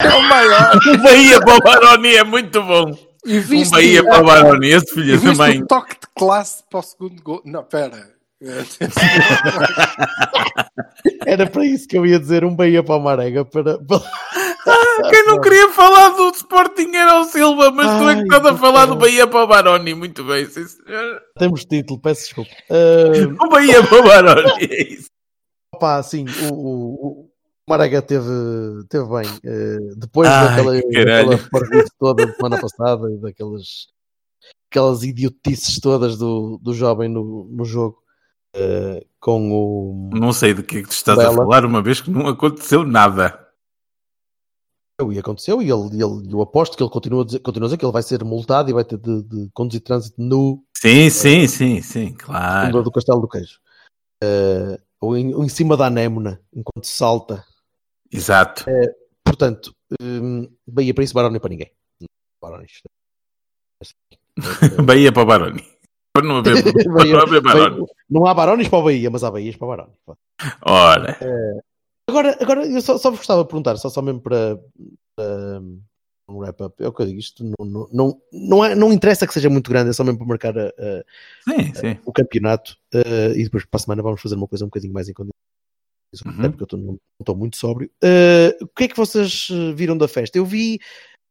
É 0.00 0.08
o 0.14 0.22
maior. 0.28 0.76
O 0.76 0.98
Bahia 1.02 1.40
para 1.40 1.54
o 1.54 1.58
Baroni 1.60 2.14
é 2.14 2.24
muito 2.24 2.62
bom. 2.62 2.90
E 3.26 3.38
Um 3.38 3.42
viste, 3.42 3.70
Bahia 3.72 4.02
para 4.04 4.22
o 4.22 4.26
Baroni, 4.26 4.68
esse 4.68 4.94
filho 4.94 5.20
também. 5.20 5.62
o 5.62 5.66
toque 5.66 5.94
de 5.94 6.06
classe 6.16 6.62
para 6.70 6.80
o 6.80 6.82
segundo 6.82 7.22
gol. 7.22 7.42
Não, 7.44 7.64
pera. 7.64 8.14
Era 11.26 11.48
para 11.48 11.64
isso 11.64 11.86
que 11.86 11.96
eu 11.96 12.06
ia 12.06 12.18
dizer 12.18 12.44
um 12.44 12.54
Bahia 12.54 12.82
para 12.82 12.96
o 12.96 13.00
Marega. 13.00 13.44
Para, 13.44 13.78
para... 13.78 14.02
Quem 15.10 15.26
não 15.26 15.40
queria 15.40 15.70
falar 15.70 16.10
do 16.10 16.30
Sporting 16.30 16.94
era 16.94 17.20
o 17.20 17.24
Silva, 17.24 17.70
mas 17.70 17.86
tu 17.98 18.08
é 18.08 18.14
que 18.14 18.20
Ai, 18.20 18.22
estás 18.22 18.46
a 18.46 18.56
falar 18.56 18.86
do. 18.86 18.96
Bahia 18.96 19.26
para 19.26 19.44
o 19.44 19.46
Baroni. 19.46 19.94
Muito 19.94 20.24
bem, 20.24 20.46
sim 20.46 20.66
senhor. 20.66 21.22
Temos 21.38 21.64
título, 21.64 22.00
peço 22.00 22.22
desculpa. 22.22 22.50
Uh, 22.70 23.36
O 23.44 23.48
Bahia 23.48 23.86
para 23.86 23.98
o 23.98 24.02
Baroni, 24.02 24.64
é 24.64 24.92
isso. 24.92 25.08
Pá, 25.78 26.02
sim, 26.02 26.24
o, 26.50 26.54
o, 26.54 27.20
o 27.20 27.30
Marega 27.68 28.02
teve, 28.02 28.26
teve 28.88 29.04
bem. 29.04 29.28
eh, 29.44 29.94
depois 29.96 30.28
Ai, 30.28 30.48
daquela, 30.48 30.74
daquela 30.74 31.38
parvoíce 31.50 31.90
toda 31.98 32.26
da 32.26 32.32
semana 32.32 32.60
passada 32.60 33.12
e 33.12 33.18
daquelas 33.18 33.86
aquelas 34.70 35.02
idiotices 35.02 35.78
todas 35.80 36.18
do, 36.18 36.58
do 36.62 36.74
jovem 36.74 37.08
no, 37.08 37.48
no 37.50 37.64
jogo 37.64 38.02
eh, 38.54 39.04
com 39.20 39.52
o. 39.52 40.10
Não 40.12 40.32
sei 40.32 40.54
do 40.54 40.62
que 40.62 40.78
é 40.78 40.82
que 40.82 40.88
tu 40.88 40.92
estás 40.92 41.18
a 41.18 41.32
falar, 41.32 41.64
uma 41.64 41.82
vez 41.82 42.00
que 42.00 42.10
não 42.10 42.26
aconteceu 42.26 42.84
nada. 42.84 43.46
E 45.12 45.18
aconteceu, 45.18 45.62
e 45.62 45.70
ele, 45.70 46.02
ele, 46.02 46.32
eu 46.32 46.42
aposto 46.42 46.76
que 46.76 46.82
ele 46.82 46.90
continua 46.90 47.22
a, 47.22 47.24
dizer, 47.24 47.38
continua 47.38 47.66
a 47.66 47.68
dizer 47.68 47.78
que 47.78 47.84
ele 47.84 47.92
vai 47.92 48.02
ser 48.02 48.24
multado 48.24 48.68
e 48.68 48.72
vai 48.72 48.84
ter 48.84 48.98
de, 48.98 49.22
de 49.22 49.48
conduzir 49.54 49.80
trânsito 49.80 50.20
no 50.20 50.64
Sim, 50.76 51.08
sim, 51.08 51.46
sim, 51.46 51.80
sim, 51.80 52.06
fundo 52.08 52.18
claro. 52.18 52.82
do 52.82 52.90
Castelo 52.90 53.20
do 53.20 53.28
Queijo. 53.28 53.60
Eh, 54.22 54.80
ou, 55.00 55.16
em, 55.16 55.32
ou 55.34 55.44
em 55.44 55.48
cima 55.48 55.76
da 55.76 55.86
anémona, 55.86 56.40
enquanto 56.52 56.84
salta. 56.84 57.44
Exato. 58.10 58.64
Portanto, 59.24 59.72
hum, 60.00 60.48
Bahia 60.66 60.92
para 60.92 61.04
isso, 61.04 61.14
Baroni 61.14 61.38
para 61.38 61.50
ninguém. 61.50 61.72
Baroni. 62.40 62.66
Bahia 64.84 65.12
para 65.12 65.22
o 65.22 65.26
Baroni. 65.26 65.77
Para 66.18 66.28
não 66.28 66.36
haver, 66.38 66.62
para 66.84 67.04
não 67.04 67.20
haver 67.20 67.42
Baroni. 67.42 67.86
Não 68.10 68.26
há 68.26 68.34
Barones 68.34 68.68
para 68.68 68.78
o 68.78 68.82
Bahia, 68.82 69.10
mas 69.10 69.22
há 69.24 69.30
Bahias 69.30 69.56
para 69.56 69.66
o 69.66 69.68
Baroni. 69.70 69.92
Ora, 70.62 71.18
Agora, 72.08 72.38
agora 72.40 72.66
eu 72.66 72.80
só, 72.80 72.96
só 72.96 73.10
vos 73.10 73.18
gostava 73.18 73.42
de 73.42 73.48
perguntar, 73.48 73.76
só, 73.76 73.90
só 73.90 74.00
mesmo 74.00 74.20
para, 74.20 74.58
para 75.14 75.60
um 76.28 76.38
wrap-up, 76.38 76.82
é 76.82 76.88
o 76.88 76.92
que 76.92 77.02
eu 77.02 77.06
digo, 77.06 77.18
isto 77.18 77.44
não, 77.44 77.66
não, 77.66 77.88
não, 77.92 78.20
não, 78.32 78.64
é- 78.64 78.74
não 78.74 78.92
interessa 78.92 79.26
que 79.26 79.34
seja 79.34 79.50
muito 79.50 79.68
grande, 79.70 79.90
é 79.90 79.92
só 79.92 80.02
mesmo 80.04 80.18
para 80.18 80.26
marcar 80.26 80.58
a- 80.58 80.68
a- 80.68 81.04
sim, 81.44 81.74
sim. 81.74 81.98
o 82.06 82.12
campeonato 82.12 82.76
eh, 82.94 83.32
e 83.36 83.44
depois 83.44 83.64
para 83.66 83.76
a 83.76 83.80
semana 83.80 84.02
vamos 84.02 84.22
fazer 84.22 84.36
uma 84.36 84.48
coisa 84.48 84.64
um 84.64 84.68
bocadinho 84.68 84.92
mais 84.94 85.08
em 85.08 85.12
condições, 85.12 85.34
Uhum. 86.24 86.32
até 86.38 86.48
porque 86.48 86.62
eu 86.62 86.66
tô- 86.66 86.76
não 86.78 86.96
estou 87.20 87.36
muito 87.36 87.58
sóbrio. 87.58 87.90
Eh, 88.02 88.56
o 88.62 88.66
que 88.68 88.84
é 88.84 88.88
que 88.88 88.96
vocês 88.96 89.48
eh, 89.52 89.72
viram 89.74 89.96
da 89.96 90.08
festa? 90.08 90.38
Eu 90.38 90.46
vi 90.46 90.78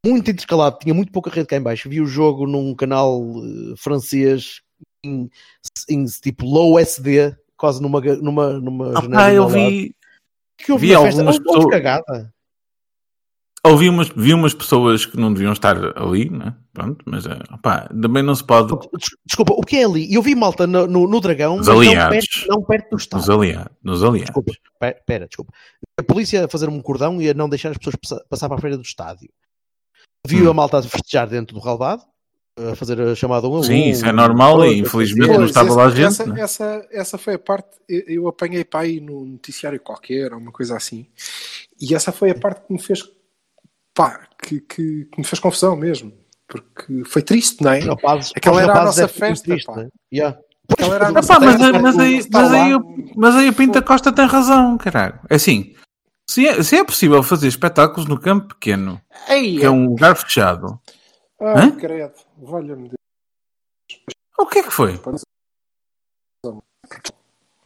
muito 0.05 0.29
intercalado, 0.29 0.77
tinha 0.79 0.93
muito 0.93 1.11
pouca 1.11 1.31
rede 1.31 1.47
cá 1.47 1.57
em 1.57 1.61
baixo, 1.61 1.89
vi 1.89 2.01
o 2.01 2.05
jogo 2.05 2.45
num 2.45 2.75
canal 2.75 3.19
eh, 3.21 3.73
francês 3.77 4.61
em, 5.03 5.29
em 5.89 6.05
tipo 6.05 6.45
low 6.45 6.79
SD, 6.79 7.35
quase 7.55 7.81
numa, 7.81 7.99
numa, 8.01 8.53
numa 8.59 8.97
Ah, 8.99 9.09
pá, 9.09 9.33
eu 9.33 9.47
vi, 9.47 9.95
que 10.57 10.71
houve 10.71 10.87
vi 10.87 10.93
festa? 10.93 11.07
algumas 11.09 11.39
pessoas- 11.39 11.65
cagada. 11.71 12.33
ouvi 13.65 13.89
umas, 13.89 14.09
vi 14.09 14.33
umas 14.33 14.53
pessoas 14.53 15.05
que 15.05 15.17
não 15.17 15.33
deviam 15.33 15.51
estar 15.53 15.75
ali, 15.97 16.29
né? 16.29 16.55
Pronto, 16.73 17.03
mas 17.05 17.25
eh, 17.25 17.37
opá, 17.51 17.87
também 17.89 18.23
não 18.23 18.33
se 18.35 18.43
pode. 18.43 18.73
Des- 18.93 19.09
Desculpa, 19.25 19.53
o 19.53 19.61
que 19.61 19.77
é 19.77 19.83
ali? 19.85 20.13
Eu 20.13 20.21
vi 20.21 20.35
malta 20.35 20.65
no, 20.67 20.87
no, 20.87 21.07
no 21.07 21.19
Dragão, 21.19 21.55
Os 21.55 21.67
mas 21.67 21.75
não 21.75 21.77
aliados. 21.81 22.27
perto, 22.27 22.47
não 22.47 22.63
perto 22.63 22.85
do 22.89 22.93
Nos 22.93 23.01
estádio. 23.03 23.33
aliados. 23.33 23.75
Nos 23.83 24.03
aliados. 24.03 24.21
Desculpa, 24.25 24.51
pe- 24.79 25.01
pera, 25.05 25.27
desculpa. 25.27 25.51
A 25.99 26.03
polícia 26.03 26.45
a 26.45 26.47
fazer 26.47 26.69
um 26.69 26.81
cordão 26.81 27.21
e 27.21 27.29
a 27.29 27.33
não 27.33 27.49
deixar 27.49 27.71
as 27.71 27.77
pessoas 27.77 27.95
passa- 27.95 28.25
passar 28.29 28.47
para 28.47 28.57
a 28.57 28.61
frente 28.61 28.77
do 28.77 28.83
estádio. 28.83 29.29
Viu 30.25 30.47
Hum. 30.47 30.51
a 30.51 30.53
malta 30.53 30.77
a 30.77 30.83
festejar 30.83 31.27
dentro 31.27 31.55
do 31.55 31.59
relvado, 31.61 32.03
a 32.71 32.75
fazer 32.75 32.99
a 33.01 33.15
chamada 33.15 33.47
um 33.47 33.55
a 33.55 33.59
um. 33.59 33.63
Sim, 33.63 33.89
isso 33.89 34.05
é 34.05 34.11
normal 34.11 34.65
e 34.65 34.81
Pois, 34.81 35.09
infelizmente 35.09 35.37
não 35.37 35.45
estava 35.45 35.73
lá 35.75 35.89
gente. 35.89 36.05
essa, 36.07 36.25
né? 36.25 36.41
essa, 36.41 36.87
essa 36.91 37.17
foi 37.17 37.35
a 37.35 37.39
parte. 37.39 37.69
Eu, 37.87 38.27
apanhei 38.27 38.63
para 38.63 38.81
aí 38.81 38.99
no 38.99 39.25
noticiário 39.25 39.79
qualquer, 39.79 40.33
ou 40.33 40.39
uma 40.39 40.51
coisa 40.51 40.75
assim. 40.75 41.07
E 41.79 41.93
essa 41.95 42.11
foi 42.11 42.31
a 42.31 42.35
parte 42.35 42.65
que 42.65 42.73
me 42.73 42.79
fez. 42.81 43.03
pá, 43.93 44.27
que, 44.41 44.59
que, 44.61 45.05
que 45.05 45.17
me 45.17 45.23
fez 45.23 45.39
confusão 45.39 45.75
mesmo. 45.75 46.11
Porque 46.47 47.03
foi 47.05 47.21
triste, 47.21 47.61
não 47.63 47.71
é? 47.71 47.79
rapazes- 47.79 48.31
Aquela 48.35 48.61
era 48.61 48.79
a 48.81 48.85
nossa 48.85 49.03
é 49.03 49.07
festa, 49.07 49.45
triste, 49.45 49.65
pá. 49.65 49.75
né? 49.75 49.89
Yeah. 50.13 50.37
Era 50.79 51.07
a 51.07 51.11
nossa 51.11 51.33
pá, 51.33 51.39
mas, 51.45 51.57
festa, 51.61 51.79
mas 51.79 51.99
aí, 51.99 52.27
mas, 52.31 52.51
aí, 52.51 52.73
lá. 52.73 52.79
mas 53.15 53.35
aí 53.35 53.49
o 53.49 53.53
Pinta 53.53 53.81
Costa 53.81 54.11
tem 54.11 54.25
razão, 54.25 54.77
caralho. 54.77 55.19
É 55.29 55.35
assim, 55.35 55.73
se 56.29 56.45
é, 56.47 56.61
se 56.63 56.75
é 56.77 56.83
possível 56.83 57.21
fazer 57.23 57.47
espetáculos 57.47 58.07
no 58.07 58.19
campo 58.19 58.49
pequeno, 58.55 58.99
Ei, 59.29 59.57
que 59.59 59.65
é 59.65 59.69
um 59.69 59.87
lugar 59.89 60.15
fechado, 60.15 60.79
Ai, 61.39 61.67
Hã? 61.67 61.71
credo, 61.75 62.13
valha-me 62.37 62.89
Deus. 62.89 62.97
o 64.39 64.45
que 64.47 64.59
é 64.59 64.63
que 64.63 64.71
foi? 64.71 64.99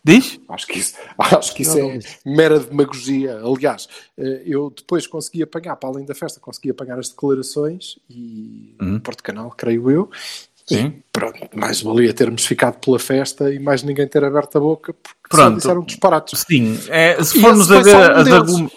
Diz? 0.04 0.40
Acho 0.50 0.66
que 0.66 0.80
isso, 0.80 0.96
acho 1.18 1.54
que 1.54 1.62
isso 1.62 1.78
Não, 1.78 1.92
é 1.92 2.00
não. 2.26 2.36
mera 2.36 2.60
demagogia. 2.60 3.40
Aliás, 3.44 3.88
eh, 4.18 4.42
eu 4.48 4.72
depois 4.76 5.06
consegui 5.06 5.44
apanhar, 5.44 5.76
para 5.76 5.90
além 5.90 6.06
da 6.06 6.16
festa, 6.16 6.40
consegui 6.40 6.72
apanhar 6.72 6.98
as 6.98 7.10
declarações 7.10 8.00
e 8.10 8.76
Hum. 8.82 9.00
Porto 9.00 9.22
Canal, 9.24 9.52
creio 9.52 9.92
eu. 9.92 10.10
Sim. 10.66 11.04
Pronto, 11.12 11.38
mais 11.56 11.82
valia 11.82 12.12
termos 12.16 12.46
ficado 12.46 12.80
pela 12.80 12.98
festa 12.98 13.54
e 13.54 13.60
mais 13.60 13.84
ninguém 13.84 14.08
ter 14.08 14.24
aberto 14.24 14.58
a 14.58 14.60
boca 14.62 14.92
porque 14.94 15.20
só 15.32 15.38
Pronto. 15.44 15.58
disseram 15.58 15.82
disparates. 15.84 16.46
Sim, 16.48 16.80
é, 16.90 17.22
se 17.24 17.38
E 17.38 17.42
formos 17.42 17.72
a 17.72 17.82
ver 17.82 18.12
as 18.12 18.28
aglom- 18.28 18.64
um- 18.64 18.70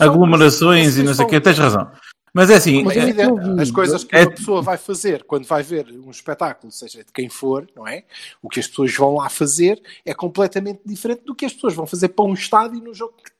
aglomerações 0.00 0.98
e 0.98 1.02
não 1.02 1.14
sei 1.14 1.24
o 1.24 1.28
que, 1.28 1.40
tens 1.40 1.58
razão. 1.58 1.90
Mas 2.38 2.50
é 2.50 2.54
assim, 2.54 2.84
Mas 2.84 2.96
é- 2.96 3.00
é 3.00 3.02
evidente, 3.02 3.60
as 3.60 3.68
coisas 3.68 4.04
que 4.04 4.14
é- 4.14 4.22
uma 4.22 4.30
pessoa 4.30 4.62
vai 4.62 4.76
fazer 4.78 5.24
quando 5.24 5.44
vai 5.44 5.60
ver 5.60 5.88
um 5.90 6.08
espetáculo, 6.08 6.70
seja 6.70 7.02
de 7.02 7.10
quem 7.12 7.28
for, 7.28 7.68
não 7.74 7.84
é? 7.84 8.04
O 8.40 8.48
que 8.48 8.60
as 8.60 8.68
pessoas 8.68 8.94
vão 8.94 9.16
lá 9.16 9.28
fazer 9.28 9.82
é 10.06 10.14
completamente 10.14 10.80
diferente 10.86 11.24
do 11.24 11.34
que 11.34 11.44
as 11.44 11.52
pessoas 11.52 11.74
vão 11.74 11.84
fazer 11.84 12.10
para 12.10 12.24
um 12.24 12.34
estádio 12.34 12.80
no 12.80 12.94
jogo 12.94 13.14
que 13.16 13.32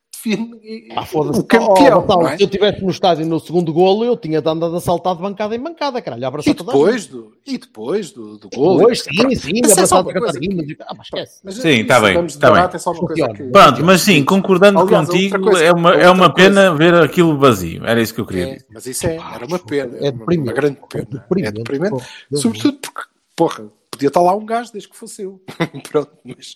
Ah, 0.96 1.04
foda-se. 1.04 1.40
o 1.40 1.44
campeão. 1.44 2.04
Oh, 2.08 2.26
é? 2.28 2.36
Se 2.36 2.42
eu 2.42 2.46
estivesse 2.46 2.82
no 2.82 2.90
estádio 2.90 3.26
no 3.26 3.38
segundo 3.40 3.72
golo, 3.72 4.04
eu 4.04 4.16
tinha 4.16 4.38
andado 4.38 4.74
a 4.76 4.80
saltar 4.80 5.14
de 5.16 5.22
bancada 5.22 5.54
em 5.54 5.60
bancada, 5.60 6.00
caralho. 6.02 6.26
abraçar 6.26 6.52
E 6.52 6.54
toda 6.56 6.70
a 6.70 6.74
depois 6.74 7.06
do, 7.06 7.32
e 7.46 7.58
depois 7.58 8.10
do, 8.10 8.38
do 8.38 8.48
gol. 8.50 8.78
Depois, 8.78 9.00
sim, 9.02 9.34
sim, 9.36 9.60
Mas 9.62 9.72
é 9.78 9.86
só 9.86 9.98
abraçado 9.98 10.08
uma 10.08 10.10
a 10.10 10.20
coisa 10.20 10.32
cantar 10.34 10.40
rimas. 10.48 10.66
que- 10.66 10.76
Ah, 10.82 10.94
mas 10.96 11.06
esquece. 11.06 11.40
Mas 11.44 11.54
Sim, 11.56 11.68
isso, 11.70 11.86
tá 11.86 12.00
bem, 12.00 12.26
de 12.26 12.38
tá 12.38 12.50
bem. 12.50 12.62
É 12.62 12.78
só 12.78 12.90
uma 12.92 13.00
coisa 13.00 13.26
Funciona. 13.28 13.34
que... 13.34 13.42
Pronto, 13.52 13.84
mas 13.84 14.00
sim, 14.02 14.24
concordando 14.24 14.78
Aliás, 14.80 15.06
contigo, 15.08 15.40
coisa- 15.40 15.64
é 15.64 15.72
uma, 15.72 15.94
é 15.94 16.10
uma 16.10 16.32
pena 16.32 16.74
ver 16.74 16.94
aquilo 16.94 17.36
vazio. 17.38 17.84
Era 17.86 18.00
isso 18.00 18.14
que 18.14 18.20
eu 18.20 18.26
queria 18.26 18.44
É, 18.44 18.52
dizer. 18.54 18.66
mas 18.72 18.86
isso 18.86 19.06
é, 19.06 19.16
era 19.16 19.46
uma 19.46 19.58
pena. 19.58 19.96
É 19.98 20.08
É 20.08 20.10
uma, 20.10 20.18
deprimente. 20.18 20.48
uma 20.48 20.52
grande 20.52 20.78
É 20.78 20.86
pena. 21.04 21.24
É 21.48 21.50
deprimente. 21.52 22.04
Sobretudo 22.34 22.78
porque, 22.78 23.02
porra, 23.36 23.64
podia 23.90 24.08
estar 24.08 24.20
lá 24.20 24.34
um 24.36 24.44
gajo 24.46 24.72
desde 24.72 24.88
que 24.88 24.96
fosse 24.96 25.22
eu. 25.22 25.40
Pronto, 25.90 26.10
mas. 26.24 26.54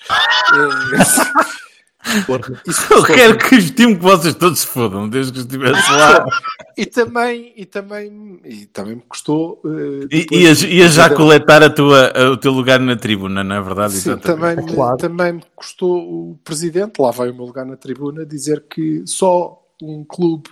Isso 2.66 2.92
Eu 2.92 3.04
quero 3.04 3.38
que 3.38 3.54
estimo 3.56 3.96
que 3.96 4.02
vocês 4.02 4.34
todos 4.34 4.58
se 4.60 4.66
fodam, 4.66 5.08
desde 5.08 5.32
que 5.32 5.38
estivesse 5.40 5.90
lá. 5.92 6.24
E 6.74 6.86
também, 6.86 7.52
e 7.54 7.66
também, 7.66 8.40
e 8.46 8.64
também 8.64 8.94
me 8.96 9.02
custou. 9.02 9.60
eh, 9.62 10.04
E 10.10 10.18
depois- 10.20 10.40
ias, 10.40 10.62
ias 10.62 10.94
já 10.94 11.10
coletar 11.14 11.62
a 11.62 11.68
tua, 11.68 12.10
a- 12.16 12.30
o 12.30 12.36
teu 12.38 12.50
lugar 12.50 12.80
na 12.80 12.96
tribuna, 12.96 13.44
não 13.44 13.56
é 13.56 13.60
verdade? 13.60 13.92
Sim, 13.92 14.16
também, 14.16 14.56
me- 14.56 14.72
Claro. 14.74 14.96
também 14.96 15.34
me 15.34 15.42
custou 15.54 15.98
o 16.30 16.38
presidente, 16.42 16.98
lá 16.98 17.10
vai 17.10 17.28
o 17.28 17.34
meu 17.34 17.44
lugar 17.44 17.66
na 17.66 17.76
tribuna, 17.76 18.24
dizer 18.24 18.64
que 18.70 19.02
só 19.06 19.62
um 19.82 20.02
clube 20.02 20.48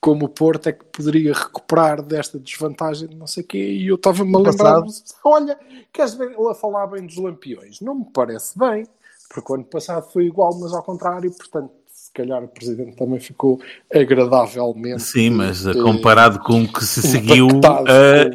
como 0.00 0.24
o 0.24 0.28
Porto 0.28 0.66
é 0.68 0.72
que 0.72 0.84
poderia 0.86 1.32
recuperar 1.32 2.02
desta 2.02 2.36
desvantagem 2.38 3.06
de 3.06 3.14
não 3.14 3.28
sei 3.28 3.44
o 3.44 3.46
quê, 3.46 3.58
e 3.58 3.86
eu 3.86 3.94
estava-me 3.94 4.34
a 4.34 4.38
lembrar, 4.40 4.82
olha, 5.24 5.56
queres 5.92 6.14
ver 6.14 6.32
ele 6.32 6.48
a 6.50 6.54
falar 6.54 6.88
bem 6.88 7.06
dos 7.06 7.16
lampiões? 7.16 7.80
Não 7.80 7.94
me 7.94 8.06
parece 8.12 8.58
bem, 8.58 8.86
porque 9.32 9.52
o 9.52 9.54
ano 9.54 9.64
passado 9.64 10.10
foi 10.10 10.26
igual, 10.26 10.58
mas 10.58 10.74
ao 10.74 10.82
contrário, 10.82 11.30
portanto, 11.30 11.72
se 11.86 12.12
calhar 12.12 12.42
o 12.42 12.48
presidente 12.48 12.96
também 12.96 13.20
ficou 13.20 13.60
agradavelmente... 13.94 15.02
Sim, 15.02 15.30
mas 15.30 15.64
eh, 15.64 15.70
eh, 15.70 15.74
comparado 15.74 16.40
com 16.40 16.64
o 16.64 16.72
que 16.72 16.84
se 16.84 17.00
seguiu, 17.00 17.46
com- 17.48 17.84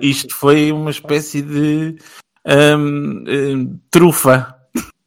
isto 0.01 0.33
foi 0.33 0.71
uma 0.71 0.91
espécie 0.91 1.41
de 1.41 1.97
ahm, 2.45 3.25
eh, 3.27 3.75
trufa. 3.91 4.55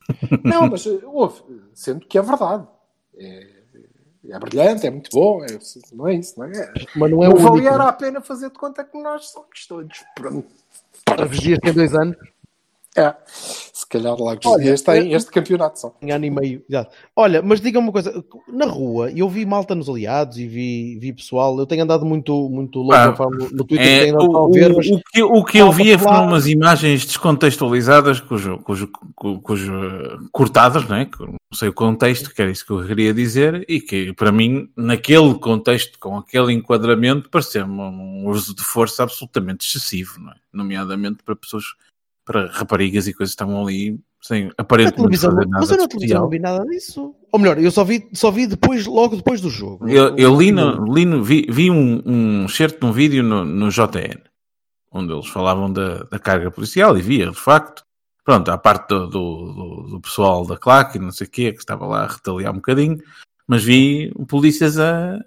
Não, 0.45 0.69
mas 0.69 0.87
eh, 0.87 1.01
houve, 1.05 1.43
sendo 1.73 2.01
que 2.01 2.19
é 2.19 2.23
verdade. 2.23 2.67
É, 3.17 3.59
é 4.29 4.39
brilhante, 4.39 4.87
é 4.87 4.91
muito 4.91 5.09
bom, 5.11 5.43
é, 5.43 5.59
não 5.93 6.07
é 6.07 6.15
isso, 6.15 6.39
não 6.39 6.47
é? 6.47 6.73
Mas 6.97 7.11
não 7.11 7.25
é 7.25 7.29
o 7.31 7.37
valia 7.37 7.73
a 7.73 7.93
pena 7.93 8.21
fazer 8.21 8.51
de 8.51 8.59
conta 8.59 8.85
que 8.85 9.01
nós 9.01 9.31
somos 9.31 9.67
todos 9.67 10.05
pronto. 10.15 10.47
Para 11.05 11.27
dias 11.27 11.59
tem 11.63 11.73
dois 11.73 11.95
anos, 11.95 12.17
É, 12.97 13.15
calhar 13.89 14.15
lá 14.21 14.37
que 14.37 14.47
Olha, 14.49 14.75
tem 14.77 15.11
eu- 15.13 15.17
este 15.17 15.31
campeonato 15.31 15.81
só. 15.81 15.95
em 16.03 16.11
ano 16.11 16.25
e 16.25 16.31
meio. 16.31 16.63
exato. 16.69 16.95
Olha, 17.17 17.41
mas 17.43 17.61
diga-me 17.61 17.87
uma 17.87 17.93
coisa: 17.93 18.25
na 18.53 18.67
rua, 18.67 19.11
eu 19.11 19.29
vi 19.29 19.45
malta 19.47 19.75
nos 19.75 19.89
aliados 19.89 20.39
e 20.39 20.47
vi, 20.47 20.99
vi 20.99 21.13
pessoal. 21.13 21.59
Eu 21.59 21.67
tenho 21.67 21.83
andado 21.85 22.05
muito, 22.05 22.49
muito 22.51 22.79
louco 22.81 22.95
Ah, 22.95 23.09
a 23.09 23.17
falar 23.17 23.31
no, 23.31 23.65
Twitter, 23.65 23.87
É, 23.87 24.01
tenho 24.01 24.15
andado 24.15 24.31
o, 24.31 24.47
a 24.47 24.51
ver, 24.51 24.75
mas 24.75 24.87
o- 24.89 25.01
que, 25.13 25.23
o 25.23 25.45
que 25.45 25.59
eu 25.59 25.73
via 25.73 25.99
falar. 25.99 26.17
foram 26.17 26.29
umas 26.29 26.47
imagens 26.47 27.05
descontextualizadas, 27.07 28.21
cujo, 28.21 28.59
cujo, 28.59 28.89
cu- 29.15 29.41
cujo, 29.41 29.73
eh, 29.75 30.19
cortadas, 30.33 30.87
né? 30.89 31.07
que 31.07 31.21
não 31.25 31.37
sei 31.55 31.69
o 31.69 31.73
contexto, 31.73 32.33
que 32.35 32.43
era 32.43 32.51
isso 32.51 32.65
que 32.67 32.73
eu 32.73 32.87
queria 32.87 33.15
dizer, 33.15 33.65
e 33.69 33.81
que 33.81 34.13
para 34.13 34.31
mim, 34.31 34.69
naquele 34.77 35.35
contexto, 35.35 35.99
com 35.99 36.17
aquele 36.17 36.53
enquadramento, 36.53 37.31
parecia-me 37.31 37.73
um 37.81 38.29
uso 38.29 38.55
de 38.55 38.63
força 38.63 39.03
absolutamente 39.03 39.67
excessivo, 39.67 40.21
não 40.21 40.31
é? 40.33 40.35
nomeadamente 40.53 41.23
para 41.25 41.37
pessoas, 41.37 41.65
para 42.29 42.47
raparigas 42.53 43.09
e 43.09 43.15
coisas 43.15 43.35
que 43.35 43.43
estavam 43.43 43.63
ali 43.65 43.99
sem 44.21 44.53
aparentemente 44.59 44.97
televisão, 44.99 45.31
fazer 45.31 45.47
nada 45.49 45.61
mas 45.61 45.71
eu 45.71 45.77
na 45.79 45.89
televisão 45.89 46.21
não 46.21 46.29
vi 46.29 46.39
nada 46.39 46.65
disso. 46.67 47.15
Ou 47.33 47.39
melhor, 47.41 47.59
eu 47.59 47.71
só 47.71 47.85
vi, 47.85 48.07
só 48.13 48.31
vi 48.31 48.47
depois, 48.47 48.85
logo 48.85 49.17
depois 49.17 49.41
do 49.41 49.49
jogo. 49.49 49.89
Eu, 49.89 50.15
eu 50.19 50.39
li, 50.39 50.53
no, 50.53 50.93
li 50.93 51.07
no- 51.07 51.25
vi, 51.25 51.47
vi 51.49 51.71
um, 51.71 52.03
um 52.05 52.49
certo 52.49 52.81
de 52.81 52.85
um 52.87 52.93
vídeo 52.93 53.23
no, 53.23 53.47
no 53.47 53.71
JN, 53.71 54.21
onde 54.93 55.11
eles 55.15 55.27
falavam 55.29 55.73
da, 55.73 56.03
da 56.05 56.19
carga 56.19 56.51
policial 56.51 56.99
e 56.99 57.01
via, 57.01 57.31
de 57.31 57.39
facto, 57.41 57.83
pronto, 58.23 58.51
à 58.51 58.59
parte 58.59 58.89
do, 58.89 59.07
do, 59.07 59.83
do- 59.93 60.01
pessoal 60.03 60.45
da 60.47 60.59
claque 60.59 60.99
e 60.99 61.01
não 61.01 61.11
sei 61.11 61.27
o 61.27 61.31
quê, 61.31 61.53
que 61.53 61.61
estava 61.61 61.87
lá 61.87 62.03
a 62.03 62.09
retaliar 62.09 62.53
um 62.53 62.57
bocadinho, 62.57 62.99
mas 63.47 63.65
vi 63.65 64.13
polícias 64.29 64.79
a, 64.79 65.19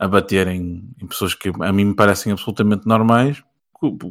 a 0.00 0.08
baterem 0.08 0.82
em 1.00 1.06
pessoas 1.06 1.34
que 1.34 1.52
a 1.60 1.72
mim 1.72 1.84
me 1.84 1.94
parecem 1.94 2.32
absolutamente 2.32 2.88
normais, 2.88 3.40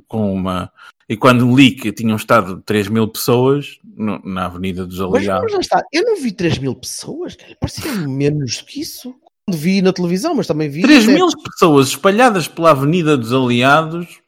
com, 0.07 0.33
uma... 0.33 0.71
E 1.09 1.17
quando 1.17 1.55
li 1.55 1.71
que 1.71 1.91
tinham 1.91 2.15
estado 2.15 2.62
3 2.65 2.88
mil 2.88 3.07
pessoas 3.07 3.77
no- 3.83 4.21
na 4.23 4.45
Avenida 4.45 4.86
dos 4.86 4.99
Mas, 4.99 5.13
Aliados, 5.15 5.43
mas 5.43 5.53
lá 5.53 5.59
está, 5.59 5.83
eu 5.91 6.03
não 6.03 6.15
vi 6.21 6.31
3 6.31 6.57
mil 6.57 6.73
pessoas, 6.75 7.36
parecia 7.59 7.91
menos 8.07 8.62
que 8.62 8.79
isso. 8.81 9.13
Quando 9.45 9.57
vi 9.59 9.81
na 9.81 9.91
televisão, 9.91 10.33
mas 10.33 10.47
também 10.47 10.69
vi. 10.69 10.81
3 10.81 11.03
até- 11.03 11.13
mil 11.13 11.27
pessoas 11.51 11.88
espalhadas 11.89 12.47
pela 12.47 12.71
Avenida 12.71 13.17
dos 13.17 13.33
Aliados. 13.33 14.21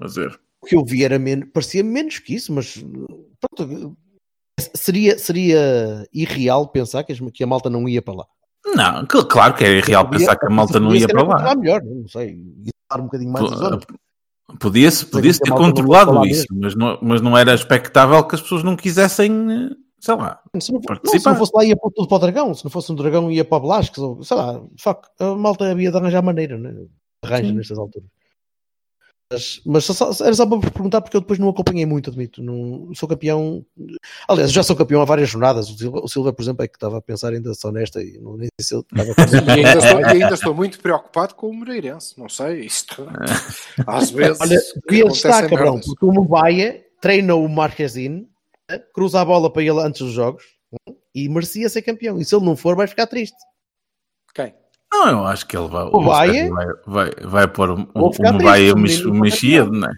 A 0.00 0.06
ver. 0.08 0.38
O 0.62 0.66
que 0.66 0.76
eu 0.76 0.84
vi 0.84 1.04
era 1.04 1.18
menos, 1.18 1.48
parecia 1.52 1.82
menos 1.82 2.18
que 2.20 2.34
isso, 2.36 2.52
mas 2.52 2.82
pronto, 3.40 3.96
seria, 4.74 5.18
seria 5.18 6.06
irreal 6.12 6.68
pensar 6.68 7.02
que, 7.02 7.12
as- 7.12 7.20
que 7.32 7.42
a 7.42 7.46
malta 7.46 7.68
não 7.68 7.88
ia 7.88 8.00
para 8.00 8.14
lá. 8.14 8.26
Não, 8.64 9.04
claro 9.28 9.54
que 9.54 9.64
é 9.64 9.78
irreal 9.78 10.08
pensar 10.08 10.36
que 10.36 10.46
a 10.46 10.50
malta 10.50 10.78
não 10.78 10.94
ia 10.94 11.08
para 11.08 11.24
lá. 11.24 11.54
melhor, 11.56 11.82
não 11.82 12.06
sei, 12.06 12.40
ia 12.62 12.70
dar 12.88 13.00
um 13.00 13.04
bocadinho 13.06 13.32
mais 13.32 13.52
a 13.52 13.56
zona. 13.56 13.80
Podia-se 14.58 15.06
podia 15.06 15.32
que 15.32 15.38
a 15.38 15.44
ter 15.44 15.52
controlado 15.52 16.26
isso, 16.26 16.46
mas 16.50 16.74
não, 16.74 16.98
mas 17.02 17.20
não 17.20 17.36
era 17.36 17.54
expectável 17.54 18.22
que 18.24 18.34
as 18.34 18.42
pessoas 18.42 18.62
não 18.62 18.76
quisessem, 18.76 19.30
eh, 19.30 19.76
sei 20.00 20.14
lá. 20.16 20.40
Se 20.60 20.72
não, 20.72 20.78
não, 20.78 20.82
se 20.82 20.86
participar. 20.88 21.30
não 21.30 21.38
fosse 21.38 21.52
lá, 21.54 21.64
ia 21.64 21.76
para, 21.76 21.90
tudo 21.94 22.08
para 22.08 22.16
o 22.16 22.20
Dragão. 22.20 22.54
Se 22.54 22.64
não 22.64 22.70
fosse 22.70 22.92
um 22.92 22.94
Dragão, 22.94 23.30
ia 23.30 23.44
para 23.44 23.58
o 23.58 23.60
Blasques. 23.60 23.98
Ou, 23.98 24.22
sei 24.22 24.36
lá, 24.36 24.62
fuck, 24.78 25.08
a 25.18 25.34
malta 25.34 25.70
havia 25.70 25.90
de 25.90 25.96
arranjar 25.96 26.22
maneira, 26.22 26.58
né? 26.58 26.74
Arranja 27.22 27.48
Sim. 27.48 27.54
nestas 27.54 27.78
alturas. 27.78 28.08
Mas, 29.32 29.60
mas 29.64 29.84
só- 29.84 30.12
só- 30.12 30.24
era 30.24 30.34
só 30.34 30.46
para 30.46 30.70
perguntar 30.70 31.00
porque 31.00 31.16
eu 31.16 31.20
depois 31.20 31.38
não 31.38 31.48
acompanhei 31.48 31.86
muito, 31.86 32.10
admito. 32.10 32.42
Não, 32.42 32.92
sou 32.94 33.08
campeão. 33.08 33.64
Aliás, 34.28 34.52
já 34.52 34.62
sou 34.62 34.76
campeão 34.76 35.00
há 35.00 35.04
várias 35.04 35.28
jornadas. 35.30 35.68
O 35.70 35.76
Silva, 35.78 36.00
o 36.02 36.08
Silva, 36.08 36.32
por 36.32 36.42
exemplo, 36.42 36.64
é 36.64 36.68
que 36.68 36.76
estava 36.76 36.98
a 36.98 37.02
pensar 37.02 37.32
ainda 37.32 37.52
só 37.54 37.72
nesta 37.72 38.02
e 38.02 38.18
não 38.18 38.36
nem 38.36 38.48
sei 38.60 38.66
se 38.68 38.74
ele 38.74 38.82
estava 38.82 39.12
a 39.12 39.14
pensar. 39.14 39.44
E 39.46 39.50
ainda, 39.64 39.78
estou, 39.78 40.00
e 40.00 40.04
ainda 40.22 40.34
estou 40.34 40.54
muito 40.54 40.78
preocupado 40.80 41.34
com 41.34 41.48
o 41.48 41.54
Moreirense. 41.54 42.18
Não 42.18 42.28
sei, 42.28 42.60
isto. 42.66 43.06
Às 43.86 44.10
vezes. 44.10 44.40
Olha, 44.40 44.54
estar, 44.54 45.28
acontecem 45.30 45.48
cabrão, 45.48 45.80
porque 45.80 46.04
o 46.04 46.12
Mubaia 46.12 46.84
treina 47.00 47.34
o 47.34 47.48
Marquezine, 47.48 48.28
cruza 48.94 49.20
a 49.20 49.24
bola 49.24 49.52
para 49.52 49.62
ele 49.62 49.80
antes 49.80 50.00
dos 50.02 50.12
jogos 50.12 50.44
e 51.14 51.28
merecia 51.28 51.68
ser 51.68 51.82
campeão. 51.82 52.18
E 52.20 52.24
se 52.24 52.34
ele 52.34 52.44
não 52.44 52.56
for, 52.56 52.76
vai 52.76 52.86
ficar 52.86 53.06
triste. 53.06 53.36
Quem? 54.34 54.54
Não, 54.92 55.08
eu 55.08 55.26
acho 55.26 55.46
que 55.46 55.56
ele 55.56 55.68
vai. 55.68 55.84
O 55.84 56.04
Baia? 56.04 56.50
vai, 56.52 56.66
vai, 56.86 57.10
vai 57.24 57.48
pôr 57.48 57.76
ficar 58.12 58.34
o 58.34 58.38
Baia 58.38 58.66
e 58.66 58.70
o 58.72 58.74
triste, 58.74 58.98
Mech- 58.98 59.06
o 59.06 59.08
menino, 59.08 59.20
Mexia, 59.24 59.64
não 59.64 59.88
é? 59.88 59.92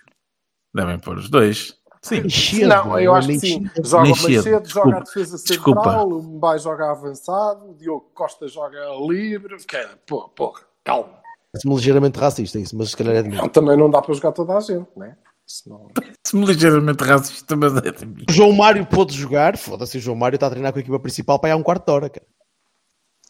Devem 0.75 0.99
pôr 0.99 1.19
os 1.19 1.29
dois. 1.29 1.77
Sim. 2.01 2.19
Encher, 2.19 2.67
Não, 2.69 2.99
eu 3.01 3.15
acho 3.15 3.29
que 3.29 3.39
sim. 3.39 3.65
Joga 3.83 4.03
o 4.03 4.03
Nem 4.05 4.15
cedo, 4.15 4.35
Macedo, 4.37 4.45
joga 4.45 4.57
a 4.57 4.61
desculpa. 4.61 5.01
defesa 5.01 5.37
Desculpa. 5.43 5.83
central, 5.83 6.09
o 6.11 6.23
Mbai 6.23 6.59
joga 6.59 6.91
avançado, 6.91 7.71
o 7.71 7.75
Diogo 7.75 8.11
Costa 8.15 8.47
joga 8.47 8.79
livre. 9.09 9.57
Que, 9.67 9.89
pô, 10.07 10.29
porra, 10.29 10.61
calma. 10.85 11.09
Parece-me 11.51 11.75
ligeiramente 11.77 12.19
racista 12.19 12.59
isso, 12.59 12.77
mas 12.77 12.91
se 12.91 12.97
calhar 12.97 13.15
é 13.17 13.23
de 13.23 13.31
mim. 13.31 13.37
Não, 13.37 13.49
também 13.49 13.77
não 13.77 13.89
dá 13.91 14.03
para 14.03 14.13
jogar 14.13 14.33
toda 14.33 14.55
a 14.57 14.61
gente, 14.61 14.89
né? 14.97 15.17
Senão... 15.47 15.89
Se-me 16.27 16.45
ligeiramente 16.45 17.03
racista, 17.05 17.57
mas 17.57 17.75
é 17.77 17.91
de 17.91 18.05
mim. 18.07 18.25
O 18.29 18.33
João 18.33 18.53
Mário 18.53 18.85
pôde 18.85 19.15
jogar, 19.17 19.57
foda-se, 19.57 19.97
o 19.97 20.01
João 20.01 20.17
Mário 20.17 20.37
está 20.37 20.47
a 20.49 20.51
treinar 20.51 20.73
com 20.73 20.79
a 20.79 20.83
equipa 20.83 20.99
principal 21.01 21.39
para 21.39 21.51
ir 21.51 21.53
há 21.53 21.57
um 21.57 21.63
quarto 21.63 21.87
de 21.87 21.93
hora, 21.93 22.11
cara. 22.11 22.27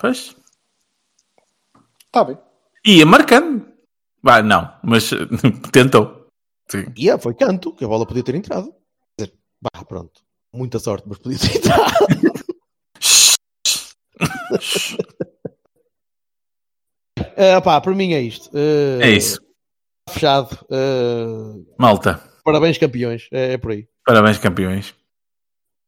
Pois. 0.01 0.35
Está 2.15 2.23
bem. 2.23 2.39
Ia 2.87 3.05
marcando. 3.05 3.67
Vai, 4.23 4.41
não, 4.41 4.73
mas 4.85 5.11
tentou. 5.73 6.29
Sim. 6.71 6.85
E 6.97 7.11
é, 7.11 7.19
foi 7.19 7.35
canto, 7.35 7.75
que 7.75 7.85
a 7.85 7.89
bola 7.89 8.07
podia 8.07 8.23
ter 8.23 8.37
entrado. 8.37 8.73
Quer 9.19 9.25
dizer, 9.27 9.39
bah, 9.61 9.85
pronto, 9.85 10.23
muita 10.55 10.79
sorte, 10.79 11.09
mas 11.09 11.19
podia 11.19 11.39
ter 11.41 11.57
entrado. 11.57 11.93
Ah, 17.37 17.61
pá, 17.61 17.81
para 17.81 17.93
mim 17.95 18.13
é 18.13 18.21
isto. 18.21 18.49
Ah, 18.55 19.05
É 19.05 19.11
isso. 19.11 19.41
Fechado. 20.09 20.57
Ah, 20.71 21.55
Malta, 21.81 22.21
parabéns, 22.45 22.79
campeões. 22.79 23.29
É, 23.33 23.55
é 23.55 23.59
por 23.59 23.73
aí. 23.73 23.89
parabéns, 24.07 24.39
campeões. 24.39 24.95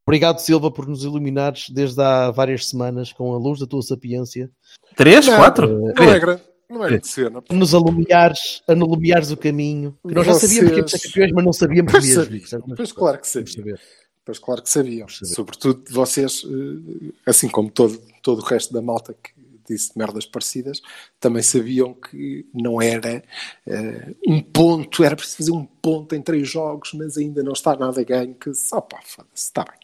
Obrigado, 0.06 0.38
Silva, 0.38 0.70
por 0.70 0.86
nos 0.86 1.02
iluminares 1.02 1.68
desde 1.70 2.00
há 2.00 2.30
várias 2.30 2.68
semanas 2.68 3.12
com 3.12 3.34
a 3.34 3.38
luz 3.38 3.58
da 3.58 3.66
tua 3.66 3.82
sapiência. 3.82 4.48
Três, 4.94 5.26
Não, 5.26 5.36
quatro? 5.36 5.66
Não 5.68 5.88
é 5.90 6.40
não 6.68 6.84
é 6.84 6.88
grande 6.88 7.08
cena. 7.08 7.42
Nos 7.50 7.74
alumiares, 7.74 8.62
a 8.68 8.74
nos 8.74 8.88
alumiares 8.88 9.30
o 9.32 9.36
caminho. 9.36 9.96
Que 10.06 10.14
nós 10.14 10.26
já 10.26 10.34
sabíamos 10.34 10.70
que 10.72 10.82
Vocês- 10.82 11.02
campeões, 11.06 11.32
mas 11.32 11.44
não 11.44 11.52
sabíamos 11.52 11.92
Pois 11.92 12.04
mesmo. 12.04 12.22
sabia. 12.24 12.74
Pois 12.76 12.92
claro 12.92 13.18
que 13.20 13.28
sabia. 13.28 13.52
saber. 13.52 13.80
Pois 14.24 14.38
claro 14.38 14.62
que 14.62 14.70
sabiam. 14.70 15.08
Sobretudo 15.08 15.82
vocês, 15.90 16.42
eh, 16.44 17.12
assim 17.26 17.48
como 17.48 17.70
todo, 17.70 18.00
todo 18.22 18.40
o 18.40 18.44
resto 18.44 18.72
da 18.74 18.82
malta 18.82 19.12
que 19.14 19.30
disse 19.68 19.90
merdas 19.96 20.24
parecidas, 20.26 20.80
também 21.20 21.42
sabiam 21.42 21.94
que 21.94 22.44
não 22.54 22.80
era 22.82 23.22
eh, 23.66 24.14
um 24.26 24.40
ponto, 24.40 25.02
era 25.04 25.14
preciso 25.16 25.36
fazer 25.38 25.52
um 25.52 25.64
ponto 25.64 26.14
em 26.14 26.22
três 26.22 26.48
jogos, 26.48 26.92
mas 26.94 27.16
ainda 27.16 27.42
não 27.42 27.52
está 27.52 27.76
nada 27.76 28.02
ganho, 28.04 28.34
que 28.34 28.52
só 28.54 28.80
pá, 28.80 28.98
foda-se, 29.04 29.44
está 29.44 29.64
bem. 29.64 29.78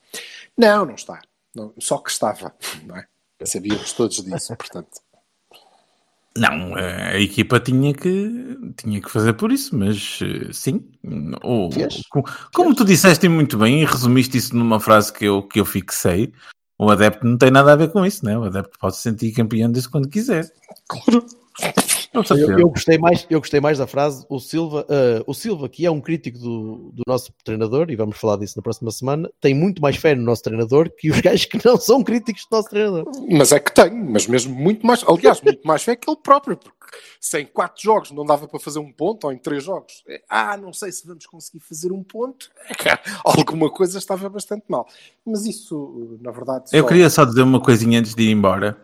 Não, 0.57 0.85
não 0.87 0.95
está. 0.95 1.21
Não, 1.55 1.73
só 1.79 1.99
que 1.99 2.11
estava, 2.11 2.55
não 2.87 2.97
é? 2.97 3.07
Sabíamos 3.45 3.93
todos 3.93 4.23
disso, 4.25 4.55
portanto. 4.57 5.01
Não, 6.35 6.75
a 6.77 7.21
equipa 7.21 7.61
tinha 7.61 7.93
que, 7.93 8.57
tinha 8.79 9.03
que 9.03 9.11
fazer 9.11 9.35
por 9.35 9.53
isso, 9.53 9.77
mas 9.77 10.19
eh, 10.23 10.51
sim. 10.51 10.89
O- 11.45 11.71
Fez. 11.71 12.03
co- 12.09 12.25
como 12.55 12.75
tu 12.75 12.87
disseste 12.87 13.29
muito 13.29 13.59
bem 13.59 13.83
e 13.83 13.85
resumiste 13.85 14.39
isso 14.39 14.57
numa 14.57 14.81
frase 14.81 15.13
que 15.13 15.27
eu, 15.27 15.43
que 15.43 15.61
eu 15.61 15.65
fixei, 15.67 16.33
o 16.79 16.89
adepto 16.91 17.27
não 17.27 17.37
tem 17.37 17.51
nada 17.51 17.73
a 17.75 17.77
ver 17.77 17.91
com 17.93 18.07
isso, 18.07 18.25
né? 18.25 18.39
O 18.39 18.45
adepto 18.45 18.79
pode 18.79 18.97
se 18.97 19.03
sentir 19.03 19.31
campeão 19.33 19.71
disso 19.71 19.91
quando 19.91 20.09
quiser. 20.09 20.51
Claro. 20.89 21.27
Com 22.13 22.23
certeza. 22.23 22.53
Eu, 22.53 22.59
eu 22.59 22.69
gostei 22.69 22.99
mais, 22.99 23.27
eu 23.31 23.41
gostei 23.41 23.61
mais 23.61 23.79
da 23.79 23.87
frase. 23.87 24.27
O 24.29 24.39
Silva, 24.39 24.85
eh, 24.89 25.23
o 25.27 25.33
Silva, 25.33 25.69
que 25.69 25.87
é 25.87 25.91
um 25.91 26.01
crítico 26.01 26.39
do, 26.39 26.91
do 26.93 27.03
nosso 27.07 27.33
treinador, 27.45 27.91
e 27.91 27.97
vamos 27.97 28.19
falar 28.19 28.37
disso 28.37 28.55
na 28.57 28.63
próxima 28.63 28.91
semana, 28.91 29.31
tem 29.41 29.55
muito 29.55 29.81
mais 29.81 29.97
fé 29.97 30.15
no 30.15 30.23
nosso 30.23 30.43
treinador 30.43 30.91
que 30.91 31.11
os 31.11 31.19
gajos 31.23 31.47
que 31.47 31.59
não 31.65 31.77
são 31.79 32.03
críticos 32.05 32.47
do 32.51 32.55
nosso 32.57 32.69
treinador. 32.69 33.11
Mas 33.31 33.51
é 33.53 33.59
que 33.59 33.73
tem, 33.73 33.91
mas 33.93 34.27
mesmo 34.27 34.55
muito 34.55 34.87
mais, 34.87 35.03
aliás, 35.09 35.41
muito 35.41 35.67
mais 35.67 35.83
fé 35.83 35.97
que 35.97 36.09
ele 36.11 36.19
próprio, 36.23 36.57
porque 36.57 36.77
se 37.19 37.41
em 37.41 37.47
quatro 37.47 37.83
jogos 37.83 38.11
não 38.11 38.27
dava 38.27 38.47
para 38.47 38.61
fazer 38.61 38.79
um 38.79 38.93
ponto, 38.93 39.25
ou 39.27 39.33
em 39.33 39.39
três 39.39 39.65
jogos, 39.65 40.03
é, 40.07 40.21
ah, 40.29 40.57
não 40.59 40.73
sei 40.75 40.93
se 40.93 41.07
vamos 41.07 41.25
conseguir 41.25 41.61
fazer 41.61 41.91
um 41.93 42.03
ponto, 42.03 42.51
é 42.69 42.99
alguma 43.25 43.71
coisa 43.71 43.97
estava 43.97 44.29
bastante 44.29 44.65
mal. 44.69 44.87
Mas 45.25 45.47
isso, 45.47 46.19
na 46.21 46.31
verdade, 46.31 46.65
Eu 46.73 46.83
só- 46.83 46.89
queria 46.89 47.09
só 47.09 47.25
dizer 47.25 47.41
uma 47.41 47.61
coisinha 47.61 47.99
antes 48.01 48.15
de 48.15 48.25
ir 48.25 48.31
embora. 48.33 48.77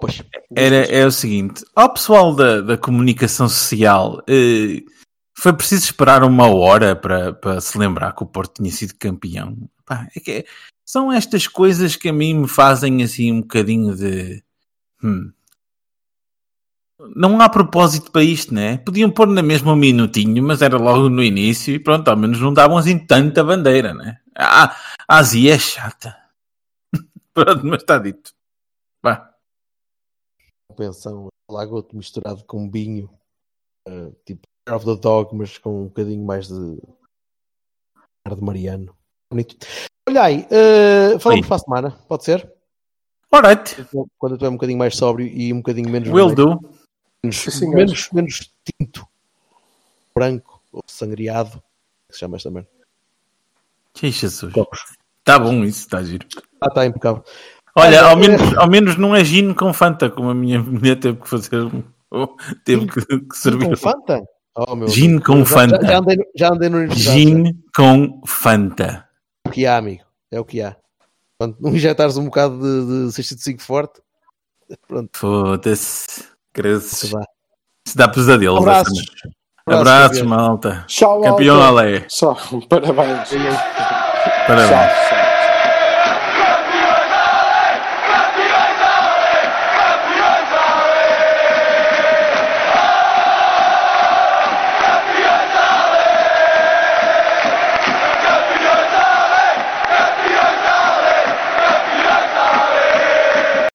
Pois, 0.00 0.22
Era, 0.54 0.86
é 0.86 1.06
o 1.06 1.10
seguinte: 1.10 1.64
ao 1.74 1.92
pessoal 1.92 2.34
da, 2.34 2.60
da 2.60 2.78
comunicação 2.78 3.48
social, 3.48 4.22
eh, 4.28 4.82
foi 5.36 5.52
preciso 5.52 5.84
esperar 5.84 6.22
uma 6.24 6.46
hora 6.46 6.94
para, 6.96 7.32
para 7.32 7.60
se 7.60 7.76
lembrar 7.78 8.12
que 8.12 8.22
o 8.22 8.26
Porto 8.26 8.62
tinha 8.62 8.70
sido 8.70 8.94
campeão. 8.98 9.56
Pá, 9.84 10.08
é 10.14 10.20
que 10.20 10.46
são 10.84 11.12
estas 11.12 11.46
coisas 11.46 11.96
que 11.96 12.08
a 12.08 12.12
mim 12.12 12.34
me 12.34 12.48
fazem 12.48 13.02
assim 13.02 13.32
um 13.32 13.40
bocadinho 13.40 13.94
de. 13.94 14.42
hum. 15.02 15.30
Não 17.16 17.40
há 17.40 17.48
propósito 17.48 18.12
para 18.12 18.22
isto, 18.22 18.54
né? 18.54 18.78
Podiam 18.78 19.10
pôr 19.10 19.26
na 19.26 19.42
mesma 19.42 19.72
um 19.72 19.76
minutinho, 19.76 20.40
mas 20.42 20.62
era 20.62 20.76
logo 20.76 21.08
no 21.08 21.22
início 21.22 21.74
e 21.74 21.78
pronto, 21.80 22.06
ao 22.08 22.16
menos 22.16 22.40
não 22.40 22.54
davam 22.54 22.78
assim 22.78 22.96
tanta 22.96 23.42
bandeira, 23.42 23.92
né? 23.92 24.18
Ah, 24.36 24.76
a 25.08 25.18
Azia 25.18 25.54
é 25.54 25.58
chata. 25.58 26.16
pronto, 27.34 27.66
mas 27.66 27.80
está 27.82 27.98
dito. 27.98 28.32
Pensão, 30.72 31.28
lagoto 31.50 31.96
misturado 31.96 32.44
com 32.44 32.70
vinho, 32.70 33.10
eh, 33.86 34.10
tipo 34.24 34.46
of 34.70 34.84
the 34.84 34.96
Dog, 34.96 35.34
mas 35.34 35.58
com 35.58 35.82
um 35.82 35.84
bocadinho 35.84 36.24
mais 36.24 36.48
de 36.48 36.78
ar 38.24 38.34
de 38.36 38.42
Mariano. 38.42 38.94
Bonito. 39.30 39.56
Olha 40.08 40.22
aí, 40.22 40.46
eh, 40.50 41.18
falamos 41.18 41.44
Oi. 41.44 41.48
para 41.48 41.56
a 41.56 41.58
semana, 41.58 41.90
pode 42.08 42.24
ser? 42.24 42.52
Alright, 43.30 43.76
Quando 44.18 44.32
eu 44.32 44.36
estiver 44.36 44.50
um 44.50 44.54
bocadinho 44.56 44.78
mais 44.78 44.94
sóbrio 44.94 45.26
e 45.26 45.52
um 45.52 45.56
bocadinho 45.56 45.88
menos 45.88 46.08
will 46.10 46.34
do. 46.34 46.60
menos, 47.24 47.36
Sim, 47.36 47.70
menos, 47.70 48.10
menos 48.12 48.52
tinto, 48.62 49.08
branco 50.14 50.62
ou 50.70 50.82
sangriado, 50.86 51.62
que 52.08 52.14
se 52.14 52.20
chama 52.20 52.36
esta 52.36 52.50
merda. 52.50 52.68
Que 53.94 54.10
Jesus. 54.10 54.52
Copos. 54.52 54.80
Está 55.20 55.38
bom 55.38 55.64
isso, 55.64 55.80
está 55.80 56.02
giro. 56.02 56.26
Ah, 56.60 56.66
está 56.66 56.84
impecável. 56.84 57.24
Olha, 57.76 58.04
ao 58.04 58.16
menos, 58.16 58.56
ao 58.58 58.68
menos 58.68 58.96
não 58.96 59.14
é 59.16 59.24
gin 59.24 59.54
com 59.54 59.72
Fanta, 59.72 60.10
como 60.10 60.30
a 60.30 60.34
minha 60.34 60.60
mulher 60.62 60.96
teve 60.96 61.18
que 61.20 61.28
fazer. 61.28 61.70
Teve 62.64 62.86
que, 62.86 63.00
que 63.20 63.36
servir. 63.38 63.66
Com 63.68 63.76
Fanta? 63.76 64.20
Oh, 64.54 64.76
meu 64.76 64.86
Gin 64.88 65.12
Deus. 65.12 65.24
com 65.24 65.44
Fanta. 65.46 65.80
Já, 65.80 65.88
já 65.92 65.98
andei, 65.98 66.16
no- 66.16 66.24
já 66.36 66.48
andei 66.52 66.68
no 66.68 66.86
já. 66.88 67.12
Gin 67.12 67.44
com 67.74 68.20
Fanta. 68.26 69.08
É 69.46 69.48
o 69.48 69.52
que 69.52 69.64
há, 69.66 69.78
amigo. 69.78 70.02
É 70.30 70.38
o 70.38 70.44
que 70.44 70.60
há. 70.60 70.76
Quando 71.38 71.56
não 71.58 71.74
injetares 71.74 72.18
um 72.18 72.26
bocado 72.26 72.58
de, 72.60 73.06
de 73.06 73.12
605 73.14 73.62
forte, 73.62 74.00
pronto, 74.86 75.10
Foda-se. 75.18 76.24
Creses. 76.52 76.90
se 76.90 77.12
dá. 77.12 77.24
Se 77.88 77.96
dá 77.96 78.08
pesadelos. 78.08 78.60
Abraços. 78.60 79.04
Abraços, 79.66 80.18
Javier. 80.18 80.26
malta. 80.38 80.84
Tchau, 80.86 81.22
Campeão. 81.22 81.62
Alé. 81.62 82.00
Tchau, 82.00 82.36
parabéns. 82.68 83.30
Parabéns. 84.46 84.68
Tchau, 84.68 85.08
tchau. 85.08 85.21